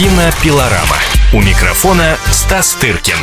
Кинопилорама. 0.00 0.96
У 1.34 1.42
микрофона 1.42 2.16
Стас 2.30 2.72
Тыркин. 2.80 3.18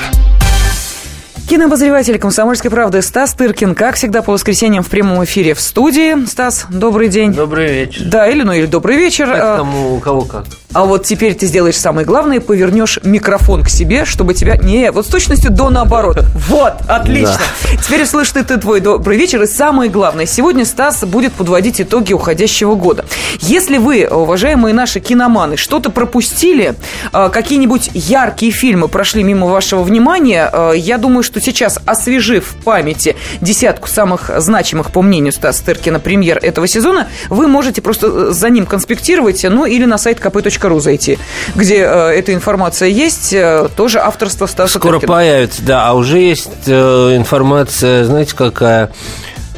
Кинообозреватель 1.50 2.20
«Комсомольской 2.20 2.70
правды» 2.70 3.02
Стас 3.02 3.34
Тыркин, 3.34 3.74
как 3.74 3.96
всегда, 3.96 4.22
по 4.22 4.32
воскресеньям 4.32 4.84
в 4.84 4.88
прямом 4.88 5.24
эфире 5.24 5.56
в 5.56 5.60
студии. 5.60 6.24
Стас, 6.28 6.68
добрый 6.70 7.10
день. 7.10 7.34
Добрый 7.34 7.74
вечер. 7.74 8.04
Да, 8.06 8.28
или 8.28 8.44
ну, 8.44 8.54
или 8.54 8.68
добрый 8.68 8.96
вечер. 8.96 9.26
Как 9.26 9.42
А, 9.44 9.58
там 9.58 9.76
у 9.76 10.00
кого 10.00 10.22
как? 10.22 10.46
А 10.74 10.84
вот 10.84 11.06
теперь 11.06 11.34
ты 11.34 11.48
сделаешь 11.48 11.78
самое 11.78 12.06
главное, 12.06 12.42
повернешь 12.42 13.00
микрофон 13.04 13.64
к 13.64 13.70
себе, 13.70 14.04
чтобы 14.04 14.34
тебя... 14.34 14.58
Не, 14.58 14.92
вот 14.92 15.06
с 15.06 15.10
точностью 15.10 15.50
до 15.50 15.70
наоборот. 15.70 16.26
Вот, 16.50 16.74
отлично. 16.88 17.40
Теперь 17.84 18.04
услышит 18.04 18.48
ты 18.48 18.58
твой 18.58 18.82
добрый 18.82 19.18
вечер. 19.18 19.42
И 19.42 19.48
самое 19.48 19.90
главное, 19.90 20.26
сегодня 20.26 20.66
Стас 20.66 21.06
будет 21.06 21.34
подводить 21.34 21.80
итоги 21.80 22.12
уходящего 22.12 22.76
года. 22.76 23.06
Если 23.40 23.78
вы, 23.78 24.08
уважаемые 24.08 24.74
наши 24.74 25.00
киноманы, 25.00 25.56
что-то 25.56 25.90
пропустили, 25.90 26.76
э, 27.14 27.30
какие-нибудь 27.30 27.92
яркие 27.94 28.52
фильмы 28.52 28.90
прошли 28.90 29.24
мимо 29.24 29.48
вашего 29.48 29.84
внимания, 29.84 30.50
э, 30.52 30.74
я 30.76 30.98
думаю, 30.98 31.24
что 31.24 31.40
сейчас, 31.40 31.80
освежив 31.86 32.46
в 32.50 32.64
памяти 32.64 33.16
десятку 33.40 33.88
самых 33.88 34.30
значимых, 34.38 34.92
по 34.92 35.02
мнению 35.02 35.32
Стаса 35.32 35.64
Тыркина, 35.64 36.00
премьер 36.00 36.38
этого 36.42 36.68
сезона, 36.68 37.08
вы 37.30 37.48
можете 37.48 37.82
просто 37.82 38.08
э, 38.08 38.32
за 38.32 38.50
ним 38.50 38.66
конспектировать, 38.66 39.46
ну 39.50 39.66
или 39.66 39.86
на 39.86 39.98
сайт 39.98 40.20
kp.ru 40.20 40.57
зайти, 40.80 41.18
где 41.56 41.78
э, 41.78 42.10
эта 42.12 42.34
информация 42.34 42.90
есть, 42.90 43.34
э, 43.34 43.70
тоже 43.76 44.00
авторство 44.00 44.46
Стаса 44.46 44.80
Скоро 44.80 44.94
Тыркина. 44.94 45.14
появится, 45.14 45.62
да. 45.64 45.88
А 45.88 45.94
уже 45.94 46.20
есть 46.20 46.50
э, 46.68 47.16
информация, 47.16 48.04
знаете, 48.06 48.36
какая? 48.36 48.92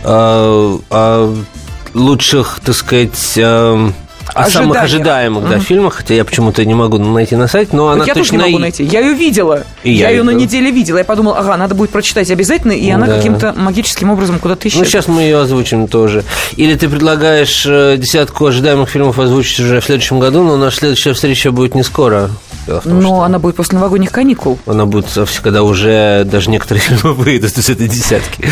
О 0.04 1.35
лучших, 1.93 2.59
так 2.63 2.76
сказать... 2.76 3.40
о 4.34 4.50
самых 4.50 4.82
ожидаемых 4.82 5.50
да, 5.50 5.60
фильмах, 5.60 5.96
хотя 5.96 6.14
я 6.14 6.26
почему-то 6.26 6.64
не 6.66 6.74
могу 6.74 6.98
найти 6.98 7.36
на 7.36 7.48
сайте, 7.48 7.76
но 7.76 7.88
она 7.90 8.00
Вот 8.00 8.08
я 8.08 8.14
тоже 8.14 8.30
точно 8.32 8.44
не 8.44 8.52
могу 8.52 8.60
найти. 8.60 8.84
Я 8.84 9.02
ее 9.02 9.14
видела. 9.14 9.64
И 9.84 9.92
я 9.92 10.10
я 10.10 10.16
ее 10.16 10.24
на 10.24 10.32
неделе 10.32 10.71
видела. 10.71 10.98
Я 10.99 11.04
подумала, 11.04 11.38
ага, 11.40 11.58
надо 11.58 11.76
будет 11.76 11.90
прочитать 11.90 12.30
обязательно, 12.32 12.71
и 12.74 12.90
она 12.90 13.08
Да. 13.08 13.16
каким-то 13.18 13.54
магическим 13.55 14.12
образом 14.12 14.40
куда-то 14.40 14.68
исчезла. 14.68 14.84
Ну, 14.84 14.90
сейчас 14.90 15.08
мы 15.08 15.21
ее 15.21 15.40
озвучим 15.40 15.88
тоже. 15.88 16.24
Или 16.55 16.76
ты 16.76 16.90
предлагаешь 16.90 17.66
э, 17.68 17.96
десятку 17.98 18.46
ожидаемых 18.46 18.90
фильмов 18.90 19.20
озвучить 19.20 19.60
уже 19.60 19.80
в 19.82 19.86
следующем 19.86 20.20
году, 20.20 20.43
но 20.43 20.58
наша 20.58 20.77
следующая 20.77 21.14
встреча 21.14 21.52
будет 21.52 21.76
не 21.76 21.84
скоро. 21.84 22.30
Дело 22.68 22.82
в 22.82 22.84
том, 22.84 22.99
Но 22.99 23.02
что 23.02 23.21
она 23.21 23.40
будет 23.40 23.55
после 23.55 23.77
новогодних 23.77 24.12
каникул. 24.12 24.60
Она 24.65 24.85
будет, 24.85 25.05
когда 25.41 25.63
уже 25.63 26.24
даже 26.26 26.49
некоторые 26.49 26.82
фильмы 26.84 27.13
выйдут 27.13 27.57
из 27.57 27.70
этой 27.70 27.88
десятки. 27.88 28.48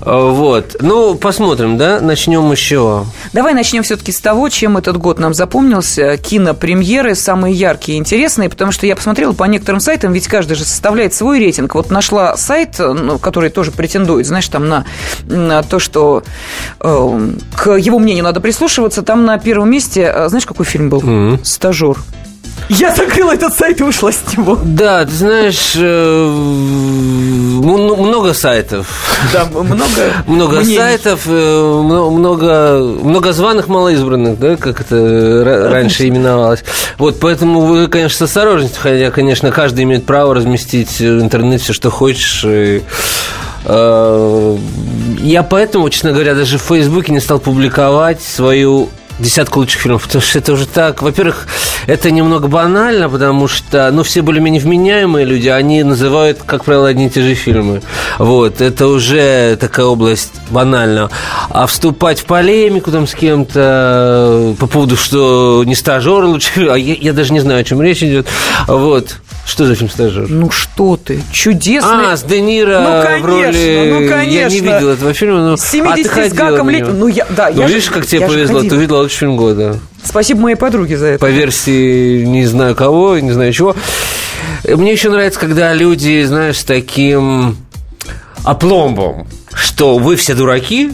Вот. 0.00 0.76
Ну, 0.80 1.14
посмотрим, 1.14 1.76
да? 1.76 2.00
Начнем 2.00 2.50
еще. 2.50 3.04
Давай 3.32 3.54
начнем 3.54 3.82
все-таки 3.82 4.12
с 4.12 4.20
того, 4.20 4.48
чем 4.48 4.76
этот 4.76 4.96
год 4.98 5.18
нам 5.18 5.34
запомнился. 5.34 6.16
Кинопремьеры 6.16 7.14
самые 7.14 7.54
яркие 7.54 7.98
и 7.98 8.00
интересные, 8.00 8.48
потому 8.48 8.72
что 8.72 8.86
я 8.86 8.96
посмотрела 8.96 9.32
по 9.32 9.44
некоторым 9.44 9.80
сайтам, 9.80 10.12
ведь 10.12 10.26
каждый 10.28 10.54
же 10.54 10.64
составляет 10.64 11.14
свой 11.14 11.38
рейтинг. 11.38 11.74
Вот 11.74 11.90
нашла 11.90 12.36
сайт, 12.36 12.76
ну, 12.78 13.18
который 13.18 13.50
тоже 13.50 13.70
претендует, 13.70 14.26
знаешь, 14.26 14.48
там 14.48 14.68
на, 14.68 14.84
на 15.26 15.62
то, 15.62 15.78
что 15.78 16.22
э, 16.80 17.30
к 17.56 17.76
его 17.76 17.98
мнению 17.98 18.24
надо 18.24 18.40
прислушиваться. 18.40 19.02
Там 19.02 19.24
на 19.24 19.38
первом 19.38 19.70
месте, 19.70 20.12
э, 20.14 20.28
знаешь, 20.28 20.46
какой 20.46 20.66
фильм 20.66 20.88
был? 20.88 21.00
Мгм. 21.00 21.40
Стажер. 21.44 21.98
Я 22.68 22.94
закрыла 22.94 23.32
этот 23.32 23.52
сайт 23.54 23.80
и 23.80 23.84
ушла 23.84 24.10
с 24.10 24.36
него. 24.36 24.58
Да, 24.64 25.04
ты 25.04 25.12
знаешь, 25.12 25.72
э, 25.76 25.80
м- 26.26 27.62
много 27.62 28.32
сайтов. 28.34 28.86
Да, 29.32 29.44
много. 29.46 29.86
Много 30.26 30.56
мнений. 30.60 30.76
сайтов, 30.78 31.20
э, 31.26 31.30
мно- 31.30 32.10
много, 32.10 32.78
много 33.02 33.32
званых, 33.32 33.68
малоизбранных, 33.68 34.38
да, 34.38 34.56
как 34.56 34.80
это 34.80 34.96
ра- 34.96 35.68
раньше 35.70 36.08
именовалось. 36.08 36.64
Вот, 36.98 37.20
поэтому 37.20 37.60
вы, 37.60 37.86
конечно, 37.88 38.16
с 38.18 38.22
осторожностью, 38.22 38.80
хотя, 38.80 39.10
конечно, 39.10 39.50
каждый 39.50 39.84
имеет 39.84 40.06
право 40.06 40.34
разместить 40.34 41.00
в 41.00 41.20
интернете 41.20 41.64
все, 41.64 41.72
что 41.74 41.90
хочешь. 41.90 42.44
и, 42.46 42.82
э, 43.66 44.56
я 45.20 45.42
поэтому, 45.42 45.88
честно 45.90 46.12
говоря, 46.12 46.34
даже 46.34 46.58
в 46.58 46.62
Фейсбуке 46.62 47.12
не 47.12 47.20
стал 47.20 47.38
публиковать 47.40 48.22
свою 48.22 48.88
десятку 49.18 49.60
лучших 49.60 49.82
фильмов, 49.82 50.04
потому 50.04 50.22
что 50.22 50.38
это 50.38 50.52
уже 50.52 50.66
так. 50.66 51.02
Во-первых, 51.02 51.46
это 51.86 52.10
немного 52.10 52.48
банально, 52.48 53.08
потому 53.08 53.48
что, 53.48 53.90
ну, 53.92 54.02
все 54.02 54.22
более-менее 54.22 54.60
вменяемые 54.60 55.24
люди, 55.24 55.48
они 55.48 55.82
называют, 55.82 56.40
как 56.44 56.64
правило, 56.64 56.88
одни 56.88 57.06
и 57.06 57.10
те 57.10 57.22
же 57.22 57.34
фильмы. 57.34 57.82
Вот, 58.18 58.60
это 58.60 58.86
уже 58.86 59.56
такая 59.56 59.86
область 59.86 60.32
банальная. 60.50 61.10
А 61.50 61.66
вступать 61.66 62.20
в 62.20 62.24
полемику 62.24 62.90
там 62.90 63.06
с 63.06 63.14
кем-то 63.14 64.54
по 64.58 64.66
поводу, 64.66 64.96
что 64.96 65.62
не 65.64 65.74
стажер 65.74 66.24
лучше, 66.24 66.68
а 66.70 66.76
я, 66.76 66.94
я 66.94 67.12
даже 67.12 67.32
не 67.32 67.40
знаю, 67.40 67.60
о 67.60 67.64
чем 67.64 67.80
речь 67.82 68.02
идет. 68.02 68.26
Вот. 68.66 69.16
Что 69.46 69.66
за 69.66 69.74
фильм 69.74 69.90
стажер? 69.90 70.26
Ну 70.28 70.50
что 70.50 70.96
ты, 70.96 71.20
чудесный. 71.30 72.12
А, 72.12 72.16
с 72.16 72.22
Де 72.22 72.40
Ниро 72.40 72.80
Ну, 72.80 73.00
в 73.00 73.04
конечно, 73.04 73.26
роли... 73.28 73.90
ну, 73.92 74.00
Я 74.00 74.00
не 74.00 74.08
конечно. 74.08 74.54
видел 74.54 74.88
этого 74.90 75.12
фильма. 75.12 75.38
Но... 75.50 75.56
С 75.56 75.64
70 75.70 76.06
а 76.10 76.14
ты 76.14 76.30
с 76.30 76.32
гаком 76.32 76.70
лет-? 76.70 76.92
Ну, 76.92 77.08
я, 77.08 77.26
да, 77.30 77.50
Ну, 77.52 77.60
я 77.60 77.68
же- 77.68 77.74
видишь, 77.74 77.90
как 77.90 78.06
тебе 78.06 78.20
же 78.20 78.26
повезло, 78.26 78.62
ты 78.62 78.74
увидела 78.74 79.02
лучший 79.02 79.18
фильм 79.18 79.36
года. 79.36 79.78
Спасибо 80.02 80.40
моей 80.40 80.56
подруге 80.56 80.96
за 80.96 81.06
это. 81.06 81.18
По 81.20 81.30
версии 81.30 82.24
не 82.24 82.46
знаю 82.46 82.74
кого, 82.74 83.18
не 83.18 83.32
знаю 83.32 83.52
чего. 83.52 83.76
Мне 84.66 84.92
еще 84.92 85.10
нравится, 85.10 85.38
когда 85.38 85.74
люди, 85.74 86.24
знаешь, 86.24 86.58
с 86.58 86.64
таким 86.64 87.56
опломбом, 88.44 89.26
что 89.54 89.98
вы 89.98 90.16
все 90.16 90.34
дураки, 90.34 90.90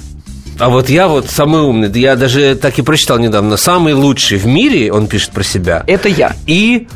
а 0.59 0.69
вот 0.69 0.91
я 0.91 1.09
вот 1.09 1.31
самый 1.31 1.62
умный. 1.62 1.91
Я 1.99 2.16
даже 2.16 2.55
так 2.60 2.78
и 2.78 2.83
прочитал 2.83 3.19
недавно. 3.19 3.56
Самый 3.56 3.94
лучший 3.94 4.39
в 4.39 4.47
мире, 4.47 4.93
он 4.93 5.06
пишет 5.06 5.31
про 5.31 5.43
себя. 5.43 5.83
Это 5.87 6.09
я. 6.09 6.34
И 6.47 6.87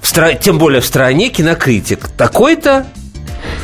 в 0.00 0.12
стра- 0.12 0.38
тем 0.38 0.58
более 0.58 0.80
в 0.80 0.86
стране 0.86 1.28
кинокритик 1.28 2.08
такой-то. 2.08 2.86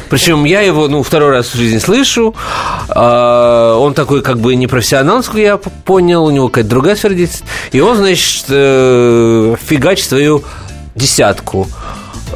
Причем 0.09 0.45
я 0.45 0.61
его, 0.61 0.87
ну, 0.89 1.03
второй 1.03 1.31
раз 1.31 1.47
в 1.49 1.57
жизни 1.57 1.79
слышу. 1.79 2.35
А, 2.89 3.77
он 3.79 3.95
такой, 3.95 4.23
как 4.23 4.39
бы, 4.39 4.55
не 4.55 4.67
профессионал, 4.67 5.25
я 5.35 5.57
понял. 5.57 6.25
У 6.25 6.31
него 6.31 6.49
какая-то 6.49 6.71
другая 6.71 6.95
сфера 6.97 7.15
деятельности. 7.15 7.47
И 7.73 7.81
он, 7.81 7.97
значит, 7.97 8.45
э, 8.49 9.57
фигачит 9.67 10.09
свою 10.09 10.45
десятку. 10.95 11.69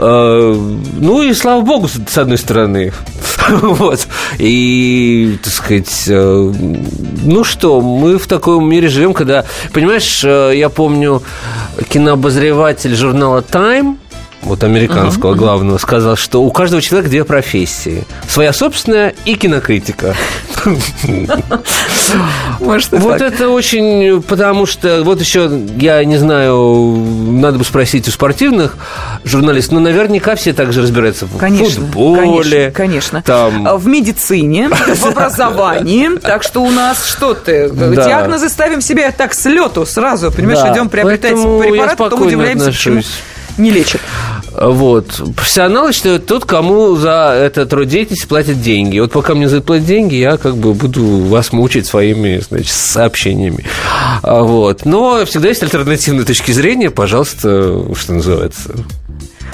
Э, 0.00 0.54
Ну 1.00 1.22
и 1.22 1.34
слава 1.34 1.60
богу, 1.62 1.88
с 1.88 2.18
одной 2.18 2.38
стороны. 2.38 2.92
Вот. 3.48 4.06
И, 4.38 5.38
так 5.42 5.52
сказать, 5.52 6.04
э, 6.06 6.52
ну 7.24 7.44
что, 7.44 7.80
мы 7.80 8.18
в 8.18 8.26
таком 8.26 8.68
мире 8.68 8.88
живем, 8.88 9.14
когда, 9.14 9.44
понимаешь, 9.72 10.22
э, 10.22 10.52
я 10.54 10.68
помню, 10.68 11.22
кинообозреватель 11.88 12.94
журнала 12.94 13.40
Time, 13.40 13.96
вот 14.42 14.64
американского 14.64 15.34
главного, 15.34 15.78
сказал, 15.78 16.16
что 16.16 16.42
у 16.42 16.50
каждого 16.50 16.80
человека 16.80 17.10
две 17.10 17.24
профессии. 17.24 18.04
Своя 18.28 18.52
собственная 18.52 19.14
и 19.24 19.34
кинокритика. 19.34 20.14
Может, 22.60 22.92
Вот 22.92 23.20
это 23.20 23.48
очень, 23.48 24.22
потому 24.22 24.66
что, 24.66 25.02
вот 25.02 25.20
еще, 25.20 25.50
я 25.78 26.04
не 26.04 26.16
знаю, 26.16 26.94
надо 27.30 27.58
бы 27.58 27.64
спросить 27.64 28.08
у 28.08 28.10
спортивных 28.10 28.76
журналистов, 29.24 29.74
но 29.74 29.80
наверняка 29.80 30.34
все 30.34 30.52
также 30.52 30.82
разбираются 30.82 31.26
в 31.26 31.36
Конечно, 31.36 31.82
футболе. 31.86 32.70
конечно, 32.70 32.72
конечно. 32.72 33.22
Там, 33.22 33.66
А 33.66 33.76
В 33.76 33.86
медицине, 33.86 34.68
в 34.70 35.06
образовании. 35.06 36.16
Так 36.18 36.42
что 36.42 36.62
у 36.62 36.70
нас 36.70 37.06
что 37.06 37.34
ты? 37.34 37.68
Да. 37.68 37.88
Диагнозы 37.90 38.48
ставим 38.48 38.80
себе 38.80 39.10
так 39.16 39.34
с 39.34 39.44
лету 39.46 39.86
сразу. 39.86 40.30
Понимаешь, 40.30 40.60
Да, 40.60 40.72
идем 40.72 40.88
приобретать 40.88 41.32
поэтому 41.32 41.60
препарат, 41.60 41.96
потом 41.96 42.18
спокойно 42.18 42.26
удивляемся, 42.26 42.66
почему. 42.66 43.02
Не 43.58 43.70
лечат. 43.70 44.00
Вот. 44.52 45.20
Профессионалы 45.36 45.92
считают 45.92 46.26
тот, 46.26 46.44
кому 46.44 46.96
за 46.96 47.32
этот 47.34 47.72
род 47.72 47.88
деятельности 47.88 48.26
платят 48.26 48.60
деньги. 48.60 48.98
Вот 48.98 49.12
пока 49.12 49.34
мне 49.34 49.48
заплатят 49.48 49.86
деньги, 49.86 50.16
я 50.16 50.36
как 50.36 50.56
бы 50.56 50.74
буду 50.74 51.04
вас 51.04 51.52
мучить 51.52 51.86
своими, 51.86 52.40
значит, 52.48 52.72
сообщениями. 52.72 53.64
А, 54.22 54.42
Вот. 54.42 54.84
Но 54.84 55.24
всегда 55.26 55.48
есть 55.48 55.62
альтернативные 55.62 56.24
точки 56.24 56.52
зрения, 56.52 56.90
пожалуйста, 56.90 57.84
что 57.94 58.12
называется. 58.12 58.74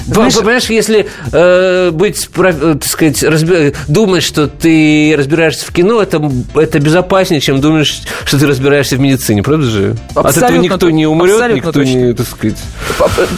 Знаешь- 0.06 0.34
Понимаешь, 0.36 0.64
если 0.70 1.06
э, 1.32 1.90
быть, 1.92 2.28
э, 2.36 2.74
так 2.80 2.84
сказать, 2.84 3.22
разби- 3.22 3.74
думать, 3.88 4.22
что 4.22 4.48
ты 4.48 5.14
разбираешься 5.16 5.66
в 5.66 5.72
кино, 5.72 6.02
это, 6.02 6.22
это 6.54 6.78
безопаснее, 6.78 7.40
чем 7.40 7.60
думаешь, 7.60 8.02
что 8.24 8.38
ты 8.38 8.46
разбираешься 8.46 8.96
в 8.96 9.00
медицине, 9.00 9.42
правда 9.42 9.66
же? 9.66 9.96
От 10.14 10.26
Абсолютно 10.26 10.46
этого 10.46 10.62
никто 10.62 10.78
то- 10.78 10.90
не 10.90 11.06
умрет, 11.06 11.54
никто 11.54 11.72
точно. 11.72 11.90
не, 11.94 12.12
так 12.14 12.26
сказать. 12.26 12.56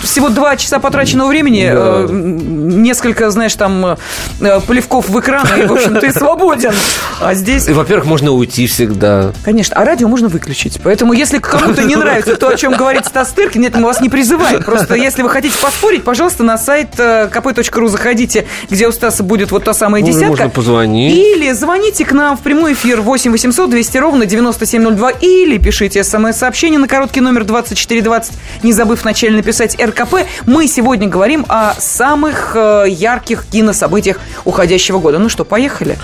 Всего 0.03 0.29
два 0.29 0.57
часа 0.57 0.79
потраченного 0.79 1.29
времени, 1.29 1.71
Да. 1.73 2.07
э, 2.09 2.09
несколько, 2.11 3.31
знаешь, 3.31 3.55
там 3.55 3.97
э, 4.41 4.61
плевков 4.67 5.09
в 5.09 5.21
экран, 5.21 5.47
и, 5.59 5.67
в 5.67 5.73
общем, 5.73 5.97
ты 6.01 6.13
свободен. 6.13 6.73
А 7.21 7.35
здесь 7.35 7.69
И, 7.69 7.73
во-первых, 7.73 8.07
можно 8.07 8.33
уйти 8.33 8.67
всегда. 8.67 9.33
Конечно, 9.45 9.77
а 9.77 9.85
радио 9.85 10.09
можно 10.09 10.29
выключить. 10.29 10.81
Поэтому, 10.83 11.13
если 11.13 11.39
кому-то 11.39 11.83
не 11.85 11.97
нравится 11.97 12.37
то, 12.37 12.49
о 12.49 12.57
чем 12.57 12.75
говорит 12.75 13.07
Стас 13.07 13.31
Тыркин, 13.31 13.61
нет, 13.63 13.75
мы 13.77 13.85
вас 13.85 14.01
не 14.01 14.09
призываем. 14.09 14.63
Просто 14.63 14.95
если 14.95 15.23
вы 15.23 15.31
хотите 15.31 15.57
поспорить, 15.59 16.03
пожалуйста, 16.05 16.43
на 16.43 16.56
на 16.56 16.62
сайт 16.62 16.88
э, 16.99 17.29
kp.ru 17.31 17.88
заходите, 17.88 18.47
где 18.70 18.88
у 18.88 18.93
Стаса 18.93 19.23
будет 19.23 19.50
вот 19.53 19.64
та 19.64 19.75
самая 19.75 20.00
Ну, 20.00 20.08
десятка. 20.08 20.29
можно 20.29 20.49
позвонить. 20.49 21.14
Или 21.14 21.53
звоните 21.53 22.06
к 22.06 22.12
нам 22.12 22.35
в 22.38 22.41
прямой 22.41 22.73
эфир 22.73 23.03
8 23.03 23.31
800 23.31 23.69
200 23.69 23.99
ровно 23.99 24.25
9702 24.25 25.11
или 25.20 25.58
пишите 25.58 26.03
смс-сообщение 26.03 26.79
на 26.79 26.88
короткий 26.88 27.20
номер 27.20 27.44
2420, 27.44 28.32
не 28.62 28.73
забыв 28.73 29.03
вначале 29.03 29.37
написать 29.37 29.79
РКП. 29.79 30.14
Мы 30.47 30.67
сегодня 30.67 31.08
говорим 31.08 31.44
о 31.50 31.75
самых 31.79 32.53
э, 32.55 32.85
ярких 32.88 33.44
кинособытиях 33.53 34.19
уходящего 34.47 34.99
года. 34.99 35.19
Ну 35.19 35.29
что, 35.29 35.44
поехали? 35.44 35.99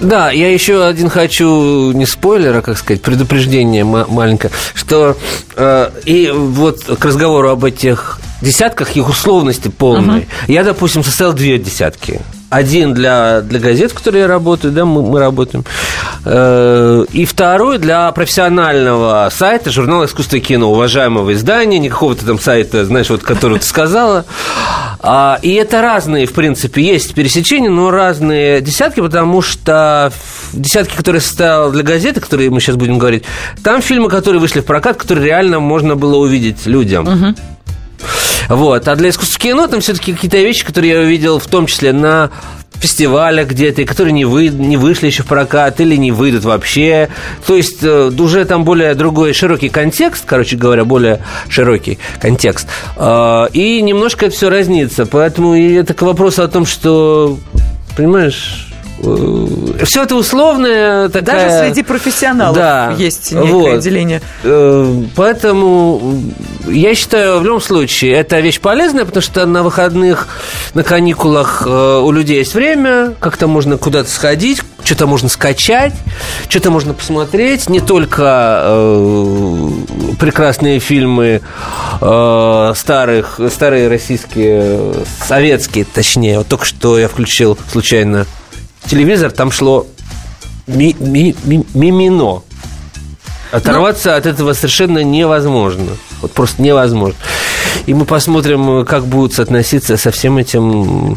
Да, 0.00 0.30
я 0.30 0.50
еще 0.50 0.84
один 0.86 1.10
хочу, 1.10 1.92
не 1.92 2.06
спойлер, 2.06 2.56
а, 2.56 2.62
как 2.62 2.78
сказать, 2.78 3.02
предупреждение 3.02 3.84
ма- 3.84 4.06
маленькое, 4.08 4.50
что 4.74 5.18
э, 5.54 5.90
и 6.06 6.32
вот 6.34 6.82
к 6.98 7.04
разговору 7.04 7.50
об 7.50 7.66
этих 7.66 8.20
десятках, 8.42 8.96
их 8.96 9.08
условности 9.08 9.68
полной. 9.68 10.28
Я, 10.46 10.64
допустим, 10.64 11.02
составил 11.04 11.32
две 11.32 11.58
десятки. 11.58 12.20
Один 12.50 12.94
для, 12.94 13.42
для 13.42 13.60
газет, 13.60 13.90
в 13.92 13.94
которой 13.94 14.22
я 14.22 14.26
работаю, 14.26 14.72
да, 14.72 14.86
мы, 14.86 15.02
мы 15.02 15.18
работаем. 15.20 15.66
Э, 16.24 17.04
И 17.12 17.26
второй 17.26 17.76
для 17.76 18.10
профессионального 18.12 19.28
сайта 19.30 19.70
журнала 19.70 20.06
«Искусство 20.06 20.36
и 20.36 20.40
кино», 20.40 20.70
уважаемого 20.72 21.34
издания, 21.34 21.78
не 21.78 21.90
какого-то 21.90 22.24
там 22.24 22.40
сайта, 22.40 22.86
знаешь, 22.86 23.10
вот, 23.10 23.22
который 23.22 23.58
ты 23.58 23.66
сказала. 23.66 24.24
А, 25.00 25.38
И 25.42 25.52
это 25.52 25.82
разные, 25.82 26.24
в 26.24 26.32
принципе, 26.32 26.80
есть 26.82 27.12
пересечения, 27.12 27.68
но 27.68 27.90
разные 27.90 28.62
десятки, 28.62 29.00
потому 29.00 29.42
что 29.42 30.10
десятки, 30.54 30.96
которые 30.96 31.20
составил 31.20 31.70
для 31.70 31.82
газеты, 31.82 32.20
которые 32.20 32.48
мы 32.48 32.60
сейчас 32.62 32.76
будем 32.76 32.96
говорить, 32.96 33.24
там 33.62 33.82
фильмы, 33.82 34.08
которые 34.08 34.40
вышли 34.40 34.60
в 34.60 34.64
прокат, 34.64 34.96
которые 34.96 35.26
реально 35.26 35.60
можно 35.60 35.96
было 35.96 36.16
увидеть 36.16 36.64
людям. 36.64 37.36
Вот. 38.48 38.88
А 38.88 38.96
для 38.96 39.10
искусства 39.10 39.40
кино 39.40 39.66
там 39.66 39.80
все-таки 39.80 40.12
какие-то 40.12 40.38
вещи, 40.38 40.64
которые 40.64 40.94
я 40.94 41.00
увидел, 41.00 41.38
в 41.38 41.46
том 41.46 41.66
числе 41.66 41.92
на 41.92 42.30
фестивалях 42.78 43.48
где-то, 43.48 43.82
и 43.82 43.84
которые 43.84 44.12
не, 44.12 44.24
вы, 44.24 44.48
не 44.48 44.76
вышли 44.76 45.06
еще 45.06 45.22
в 45.22 45.26
прокат 45.26 45.80
или 45.80 45.96
не 45.96 46.12
выйдут 46.12 46.44
вообще. 46.44 47.08
То 47.46 47.56
есть 47.56 47.82
э, 47.82 48.10
уже 48.16 48.44
там 48.44 48.64
более 48.64 48.94
другой 48.94 49.32
широкий 49.32 49.68
контекст, 49.68 50.24
короче 50.24 50.56
говоря, 50.56 50.84
более 50.84 51.20
широкий 51.48 51.98
контекст. 52.20 52.68
Э, 52.96 53.48
и 53.52 53.82
немножко 53.82 54.30
все 54.30 54.48
разнится. 54.48 55.06
Поэтому 55.06 55.54
и 55.54 55.72
это 55.72 55.94
к 55.94 56.02
вопросу 56.02 56.42
о 56.42 56.48
том, 56.48 56.66
что, 56.66 57.38
понимаешь... 57.96 58.67
Все 59.84 60.02
это 60.02 60.16
условное 60.16 61.08
такая... 61.08 61.48
Даже 61.48 61.66
среди 61.66 61.82
профессионалов 61.82 62.56
Да, 62.56 62.94
есть 62.98 63.32
некое 63.32 63.52
вот. 63.52 63.74
отделение. 63.74 64.20
Э, 64.42 65.02
Поэтому 65.14 66.22
я 66.66 66.94
считаю, 66.94 67.38
в 67.40 67.44
любом 67.44 67.60
случае, 67.60 68.14
это 68.14 68.40
вещь 68.40 68.60
полезная, 68.60 69.04
потому 69.04 69.22
что 69.22 69.46
на 69.46 69.62
выходных, 69.62 70.28
на 70.74 70.82
каникулах 70.82 71.62
э, 71.66 72.00
у 72.02 72.10
людей 72.10 72.38
есть 72.38 72.54
время, 72.54 73.14
как-то 73.20 73.46
можно 73.46 73.78
куда-то 73.78 74.10
сходить, 74.10 74.62
что-то 74.84 75.06
можно 75.06 75.28
скачать, 75.28 75.92
что-то 76.48 76.70
можно 76.70 76.94
посмотреть. 76.94 77.68
Не 77.68 77.80
только 77.80 78.62
э, 78.64 79.68
прекрасные 80.18 80.78
фильмы 80.80 81.42
э, 82.00 82.72
старых, 82.74 83.40
старые 83.52 83.88
российские, 83.88 84.60
э, 84.62 85.04
советские, 85.26 85.84
точнее. 85.84 86.38
Вот 86.38 86.48
только 86.48 86.64
что 86.64 86.98
я 86.98 87.08
включил 87.08 87.58
случайно 87.70 88.26
телевизор, 88.88 89.30
там 89.30 89.50
шло 89.50 89.86
ми- 90.66 90.96
ми- 90.98 91.34
ми- 91.44 91.64
мимино. 91.74 92.42
Оторваться 93.50 94.16
от 94.16 94.26
этого 94.26 94.52
совершенно 94.52 95.02
невозможно. 95.02 95.92
Вот 96.20 96.32
просто 96.32 96.60
невозможно. 96.60 97.16
И 97.86 97.94
мы 97.94 98.04
посмотрим, 98.04 98.84
как 98.84 99.04
будут 99.06 99.32
соотноситься 99.32 99.96
со 99.96 100.10
всем 100.10 100.36
этим 100.36 101.16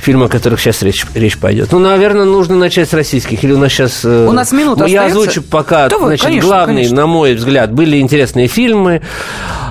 фильмам, 0.00 0.26
о 0.26 0.28
которых 0.30 0.58
сейчас 0.60 0.80
речь, 0.82 1.04
речь 1.14 1.36
пойдет. 1.36 1.72
Ну, 1.72 1.78
наверное, 1.78 2.24
нужно 2.24 2.56
начать 2.56 2.88
с 2.88 2.94
российских. 2.94 3.44
Или 3.44 3.52
у 3.52 3.58
нас 3.58 3.72
сейчас... 3.72 4.04
У 4.04 4.32
нас 4.32 4.52
минута 4.52 4.86
Я 4.86 5.04
остается. 5.04 5.18
озвучу 5.20 5.42
пока, 5.42 5.88
Давай, 5.88 6.06
значит, 6.08 6.24
конечно, 6.26 6.48
главный, 6.48 6.74
конечно. 6.76 6.96
на 6.96 7.06
мой 7.06 7.34
взгляд, 7.34 7.72
были 7.72 7.98
интересные 7.98 8.46
фильмы. 8.46 9.02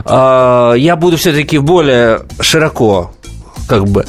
А, 0.06 0.74
Я 0.74 0.95
буду 0.98 1.18
все-таки 1.18 1.57
более 1.57 2.21
широко 2.39 3.12
как 3.68 3.86
бы 3.88 4.06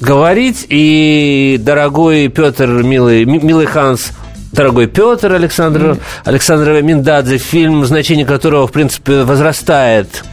говорить. 0.00 0.66
И 0.68 1.58
дорогой 1.60 2.28
Петр, 2.28 2.66
милый, 2.66 3.24
ми- 3.24 3.40
милый 3.40 3.66
Ханс, 3.66 4.10
дорогой 4.52 4.86
Петр 4.86 5.32
Александр, 5.32 5.98
Александр 6.24 6.80
Миндадзе, 6.82 7.38
фильм, 7.38 7.84
значение 7.84 8.26
которого, 8.26 8.66
в 8.66 8.72
принципе, 8.72 9.22
возрастает 9.24 10.24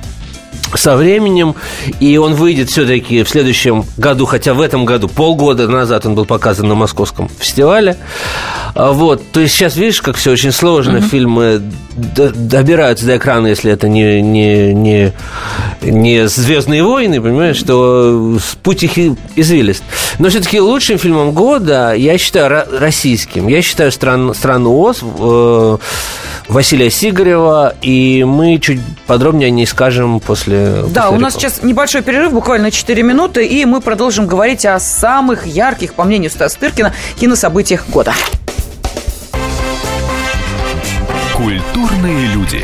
со 0.78 0.96
временем, 0.96 1.56
и 2.00 2.18
он 2.18 2.34
выйдет 2.36 2.70
все-таки 2.70 3.24
в 3.24 3.30
следующем 3.30 3.86
году, 3.98 4.26
хотя 4.26 4.54
в 4.54 4.62
этом 4.62 4.86
году, 4.86 5.08
полгода 5.08 5.68
назад 5.68 6.06
он 6.06 6.16
был 6.16 6.26
показан 6.26 6.68
на 6.68 6.76
московском 6.76 7.30
фестивале. 7.40 7.98
А, 8.76 8.92
Вот, 8.92 9.22
то 9.32 9.40
есть 9.40 9.54
сейчас 9.56 9.76
видишь, 9.76 10.02
как 10.02 10.16
все 10.18 10.32
очень 10.32 10.52
сложно, 10.52 11.00
фильмы 11.02 11.62
д- 11.96 12.32
добираются 12.36 13.06
до 13.06 13.18
экрана, 13.18 13.48
если 13.48 13.72
это 13.72 13.88
не, 13.88 14.22
не, 14.22 14.74
не, 14.74 15.14
не 15.82 16.28
«Звездные 16.28 16.84
войны», 16.84 17.22
понимаешь, 17.22 17.58
что 17.58 18.38
с- 18.40 18.56
путь 18.56 18.84
их 18.84 19.16
извилист. 19.36 19.84
Но 20.20 20.30
все-таки 20.30 20.60
лучшим 20.60 20.98
фильмом 20.98 21.32
года 21.32 21.94
я 21.94 22.18
считаю 22.18 22.52
ро- 22.52 22.78
российским. 22.80 23.48
Я 23.48 23.62
считаю 23.62 23.92
стран, 23.92 24.34
«Страну 24.36 24.78
Оз», 24.82 25.00
э, 25.02 25.78
Василия 26.48 26.90
Сигарева, 26.90 27.76
и 27.82 28.24
мы 28.24 28.60
чуть 28.60 28.80
подробнее 29.08 29.48
о 29.48 29.50
ней 29.50 29.66
скажем 29.66 30.20
после 30.20 30.84
Да, 30.90 31.04
после 31.04 31.18
у 31.18 31.20
нас 31.20 31.34
сейчас 31.34 31.64
небольшой 31.64 32.02
перерыв, 32.02 32.34
буквально 32.34 32.72
4 32.72 33.04
минуты, 33.04 33.46
и 33.46 33.66
мы 33.66 33.82
продолжим 33.82 34.28
говорить 34.28 34.66
о 34.66 34.80
самых 34.80 35.46
ярких, 35.46 35.94
по 35.94 36.04
мнению 36.04 36.30
Стаса 36.30 36.60
Тыркина, 36.60 36.94
кинособытиях 37.20 37.88
года. 37.90 38.14
Культурные 41.34 42.28
люди. 42.28 42.64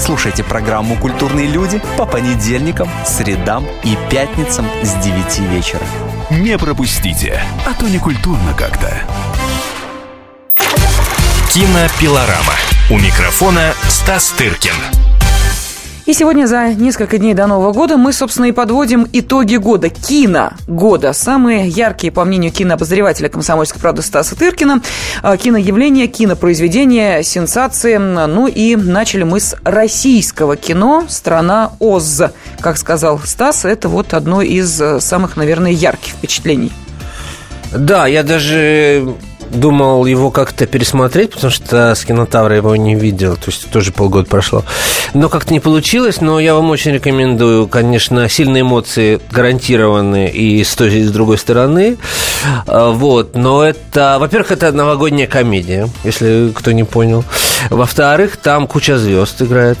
Слушайте 0.00 0.42
программу 0.42 0.96
«Культурные 0.96 1.46
люди» 1.46 1.80
по 1.98 2.06
понедельникам, 2.06 2.88
средам 3.04 3.66
и 3.84 3.98
пятницам 4.10 4.66
с 4.82 4.94
9 4.94 5.38
вечера. 5.50 5.82
Не 6.30 6.56
пропустите, 6.56 7.38
а 7.66 7.74
то 7.74 7.86
не 7.86 7.98
культурно 7.98 8.54
как-то. 8.56 8.90
Кинопилорама. 11.52 12.54
У 12.90 12.98
микрофона 12.98 13.74
Стас 13.88 14.30
Тыркин. 14.30 15.09
И 16.10 16.12
сегодня 16.12 16.46
за 16.46 16.74
несколько 16.74 17.18
дней 17.18 17.34
до 17.34 17.46
Нового 17.46 17.72
года 17.72 17.96
мы, 17.96 18.12
собственно, 18.12 18.46
и 18.46 18.52
подводим 18.52 19.06
итоги 19.12 19.54
года, 19.54 19.90
кино 19.90 20.54
года. 20.66 21.12
Самые 21.12 21.68
яркие, 21.68 22.12
по 22.12 22.24
мнению 22.24 22.50
кинообозревателя 22.50 23.28
«Комсомольской 23.28 23.80
правды» 23.80 24.02
Стаса 24.02 24.34
Тыркина, 24.34 24.82
э, 25.22 25.36
киноявления, 25.36 26.08
кинопроизведения, 26.08 27.22
сенсации. 27.22 27.96
Ну 27.96 28.48
и 28.48 28.74
начали 28.74 29.22
мы 29.22 29.38
с 29.38 29.54
российского 29.62 30.56
кино 30.56 31.04
«Страна 31.08 31.74
Оз». 31.78 32.20
Как 32.58 32.76
сказал 32.76 33.20
Стас, 33.20 33.64
это 33.64 33.88
вот 33.88 34.12
одно 34.12 34.42
из 34.42 34.82
э, 34.82 34.98
самых, 34.98 35.36
наверное, 35.36 35.70
ярких 35.70 36.14
впечатлений. 36.14 36.72
Да, 37.72 38.08
я 38.08 38.24
даже 38.24 39.14
думал 39.50 40.06
его 40.06 40.30
как-то 40.30 40.66
пересмотреть, 40.66 41.32
потому 41.32 41.50
что 41.50 41.94
с 41.94 42.04
кинотавра 42.04 42.56
его 42.56 42.76
не 42.76 42.94
видел, 42.94 43.36
то 43.36 43.46
есть 43.46 43.70
тоже 43.70 43.92
полгода 43.92 44.28
прошло. 44.28 44.64
Но 45.14 45.28
как-то 45.28 45.52
не 45.52 45.60
получилось, 45.60 46.20
но 46.20 46.40
я 46.40 46.54
вам 46.54 46.70
очень 46.70 46.92
рекомендую, 46.92 47.68
конечно, 47.68 48.28
сильные 48.28 48.62
эмоции 48.62 49.20
гарантированы 49.30 50.28
и 50.28 50.62
с 50.62 50.74
той, 50.74 50.94
и 50.94 51.02
с 51.02 51.10
другой 51.10 51.38
стороны. 51.38 51.98
А, 52.66 52.90
Вот, 52.90 53.34
но 53.34 53.64
это, 53.64 54.16
во-первых, 54.20 54.52
это 54.52 54.72
новогодняя 54.72 55.26
комедия, 55.26 55.88
если 56.04 56.52
кто 56.54 56.72
не 56.72 56.84
понял. 56.84 57.24
Во-вторых, 57.70 58.36
там 58.36 58.66
куча 58.66 58.98
звезд 58.98 59.42
играет. 59.42 59.78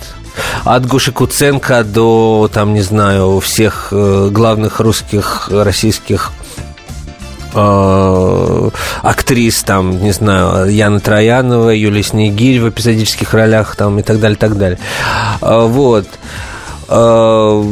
От 0.64 0.86
Гуши 0.86 1.12
Куценко 1.12 1.82
до, 1.84 2.48
там, 2.52 2.74
не 2.74 2.82
знаю, 2.82 3.40
всех 3.40 3.88
э, 3.90 4.28
главных 4.30 4.80
русских, 4.80 5.48
российских 5.50 6.32
э, 7.60 8.70
актрис, 9.02 9.62
там, 9.62 10.02
не 10.02 10.12
знаю, 10.12 10.70
Яна 10.70 11.00
Троянова, 11.00 11.70
Юлия 11.70 12.02
Снегирь 12.02 12.60
в 12.60 12.68
эпизодических 12.68 13.34
ролях, 13.34 13.76
там, 13.76 13.98
и 13.98 14.02
так 14.02 14.20
далее, 14.20 14.36
так 14.36 14.56
далее. 14.56 14.78
А, 15.40 15.66
Вот. 15.66 16.06
Э, 16.88 17.64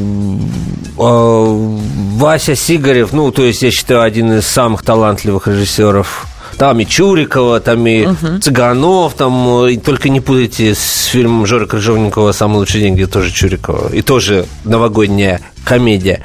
э, 0.99 1.69
Вася 2.17 2.55
Сигарев, 2.55 3.13
ну, 3.13 3.33
то 3.33 3.43
есть, 3.43 3.63
я 3.63 3.71
считаю, 3.71 4.03
один 4.03 4.33
из 4.33 4.47
самых 4.47 4.83
талантливых 4.83 5.49
режиссеров 5.49 6.27
там 6.59 6.81
и 6.81 6.85
Чурикова, 6.85 7.61
там 7.61 7.87
и 7.87 8.05
угу. 8.05 8.41
Цыганов, 8.41 9.15
там, 9.15 9.67
и 9.67 9.77
только 9.77 10.09
не 10.09 10.21
путайте 10.21 10.75
с 10.75 11.05
фильмом 11.05 11.47
Жоры 11.47 11.67
Крыжовникова 11.67 12.33
«Самый 12.33 12.57
лучший 12.57 12.81
день», 12.81 12.95
где 12.95 13.07
тоже 13.07 13.31
Чурикова. 13.31 13.93
И 13.93 14.03
тоже 14.03 14.47
новогодняя 14.65 15.41
комедия. 15.65 16.23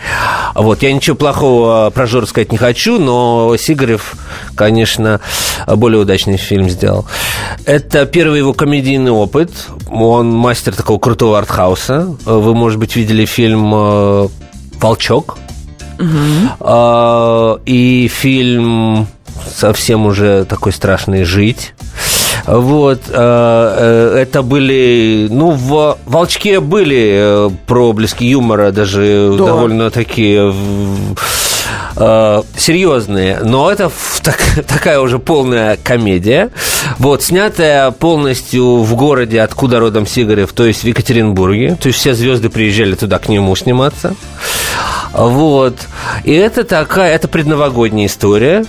Вот, 0.56 0.82
я 0.82 0.92
ничего 0.92 1.16
плохого 1.16 1.92
про 1.94 2.08
Жору 2.08 2.26
сказать 2.26 2.52
не 2.52 2.58
хочу, 2.58 2.98
но 3.00 3.56
Сигарев, 3.60 4.16
конечно, 4.56 5.20
более 5.68 6.02
удачный 6.02 6.38
фильм 6.38 6.68
сделал. 6.68 7.06
Это 7.66 8.06
первый 8.08 8.40
его 8.40 8.54
комедийный 8.54 9.12
опыт. 9.12 9.52
Он 9.92 10.32
мастер 10.32 10.74
такого 10.76 10.98
крутого 10.98 11.38
артхауса. 11.38 12.16
Вы, 12.26 12.56
может 12.56 12.80
быть, 12.80 12.96
видели 12.96 13.26
фильм 13.26 13.72
э, 13.74 14.28
«Волчок». 14.80 15.38
Угу. 16.00 17.60
И 17.66 18.12
фильм 18.12 19.08
совсем 19.56 20.06
уже 20.06 20.46
такой 20.46 20.72
страшный 20.72 21.24
жить. 21.24 21.74
Вот, 22.46 23.04
э, 23.08 23.14
э, 23.14 24.18
это 24.22 24.42
были, 24.42 25.28
ну, 25.30 25.52
в 25.52 25.98
«Волчке» 26.06 26.60
были 26.60 27.14
э, 27.16 27.50
проблески 27.68 28.26
юмора, 28.26 28.72
даже 28.72 29.34
да. 29.38 29.46
довольно 29.46 29.90
такие 29.92 30.54
серьезные, 32.58 33.40
но 33.44 33.72
это 33.72 33.92
так, 34.24 34.38
такая 34.68 35.00
уже 35.00 35.20
полная 35.20 35.78
комедия, 35.78 36.50
вот, 36.98 37.22
снятая 37.22 37.92
полностью 37.92 38.78
в 38.78 38.96
городе, 38.96 39.40
откуда 39.42 39.80
родом 39.80 40.08
Сигарев, 40.08 40.52
то 40.54 40.66
есть 40.66 40.84
в 40.84 40.88
Екатеринбурге, 40.88 41.78
то 41.80 41.88
есть 41.88 42.00
все 42.00 42.16
звезды 42.16 42.50
приезжали 42.50 42.96
туда 42.96 43.20
к 43.20 43.30
нему 43.30 43.56
сниматься, 43.56 44.16
вот, 45.14 45.78
и 46.24 46.34
это 46.34 46.64
такая, 46.64 47.14
это 47.14 47.28
предновогодняя 47.28 48.08
история, 48.08 48.66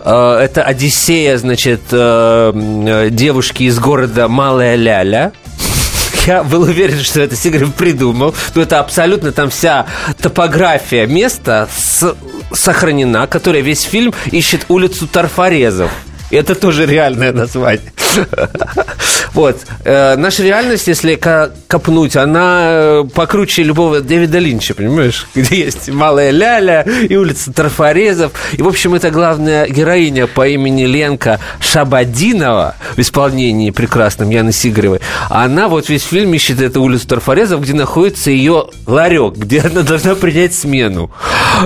это 0.00 0.62
Одиссея, 0.62 1.36
значит, 1.38 1.80
э, 1.90 3.08
девушки 3.10 3.64
из 3.64 3.78
города 3.78 4.28
Малая 4.28 4.76
Ляля. 4.76 5.32
Я 6.26 6.42
был 6.42 6.62
уверен, 6.62 7.00
что 7.00 7.20
это 7.20 7.36
Сигарев 7.36 7.74
придумал. 7.74 8.34
Но 8.54 8.62
это 8.62 8.80
абсолютно 8.80 9.32
там 9.32 9.50
вся 9.50 9.86
топография 10.20 11.06
места 11.06 11.68
с, 11.76 12.14
сохранена, 12.52 13.26
которая 13.26 13.62
весь 13.62 13.82
фильм 13.82 14.14
ищет 14.30 14.64
улицу 14.68 15.06
Тарфорезов. 15.06 15.90
Это 16.30 16.54
тоже 16.54 16.86
реальное 16.86 17.32
название. 17.32 17.92
Вот. 19.34 19.56
Э, 19.84 20.14
наша 20.16 20.44
реальность, 20.44 20.86
если 20.86 21.16
копнуть, 21.16 22.16
она 22.16 22.60
э, 22.62 23.04
покруче 23.12 23.64
любого 23.64 24.00
Дэвида 24.00 24.38
Линча, 24.38 24.74
понимаешь? 24.74 25.26
Где 25.34 25.64
есть 25.64 25.88
Малая 25.88 26.30
Ляля 26.30 26.82
и 26.82 27.16
улица 27.16 27.52
Трафорезов. 27.52 28.32
И, 28.52 28.62
в 28.62 28.68
общем, 28.68 28.94
это 28.94 29.10
главная 29.10 29.66
героиня 29.66 30.28
по 30.28 30.46
имени 30.46 30.84
Ленка 30.84 31.40
Шабадинова 31.58 32.76
в 32.96 32.98
исполнении 33.00 33.70
прекрасном 33.70 34.30
Яны 34.30 34.52
Сигаровой. 34.52 35.00
Она 35.28 35.66
вот 35.68 35.88
весь 35.88 36.04
фильм 36.04 36.32
ищет 36.34 36.60
эту 36.60 36.80
улицу 36.82 37.08
Трафорезов, 37.08 37.60
где 37.60 37.74
находится 37.74 38.30
ее 38.30 38.66
ларек, 38.86 39.34
где 39.34 39.60
она 39.62 39.82
должна 39.82 40.14
принять 40.14 40.54
смену. 40.54 41.10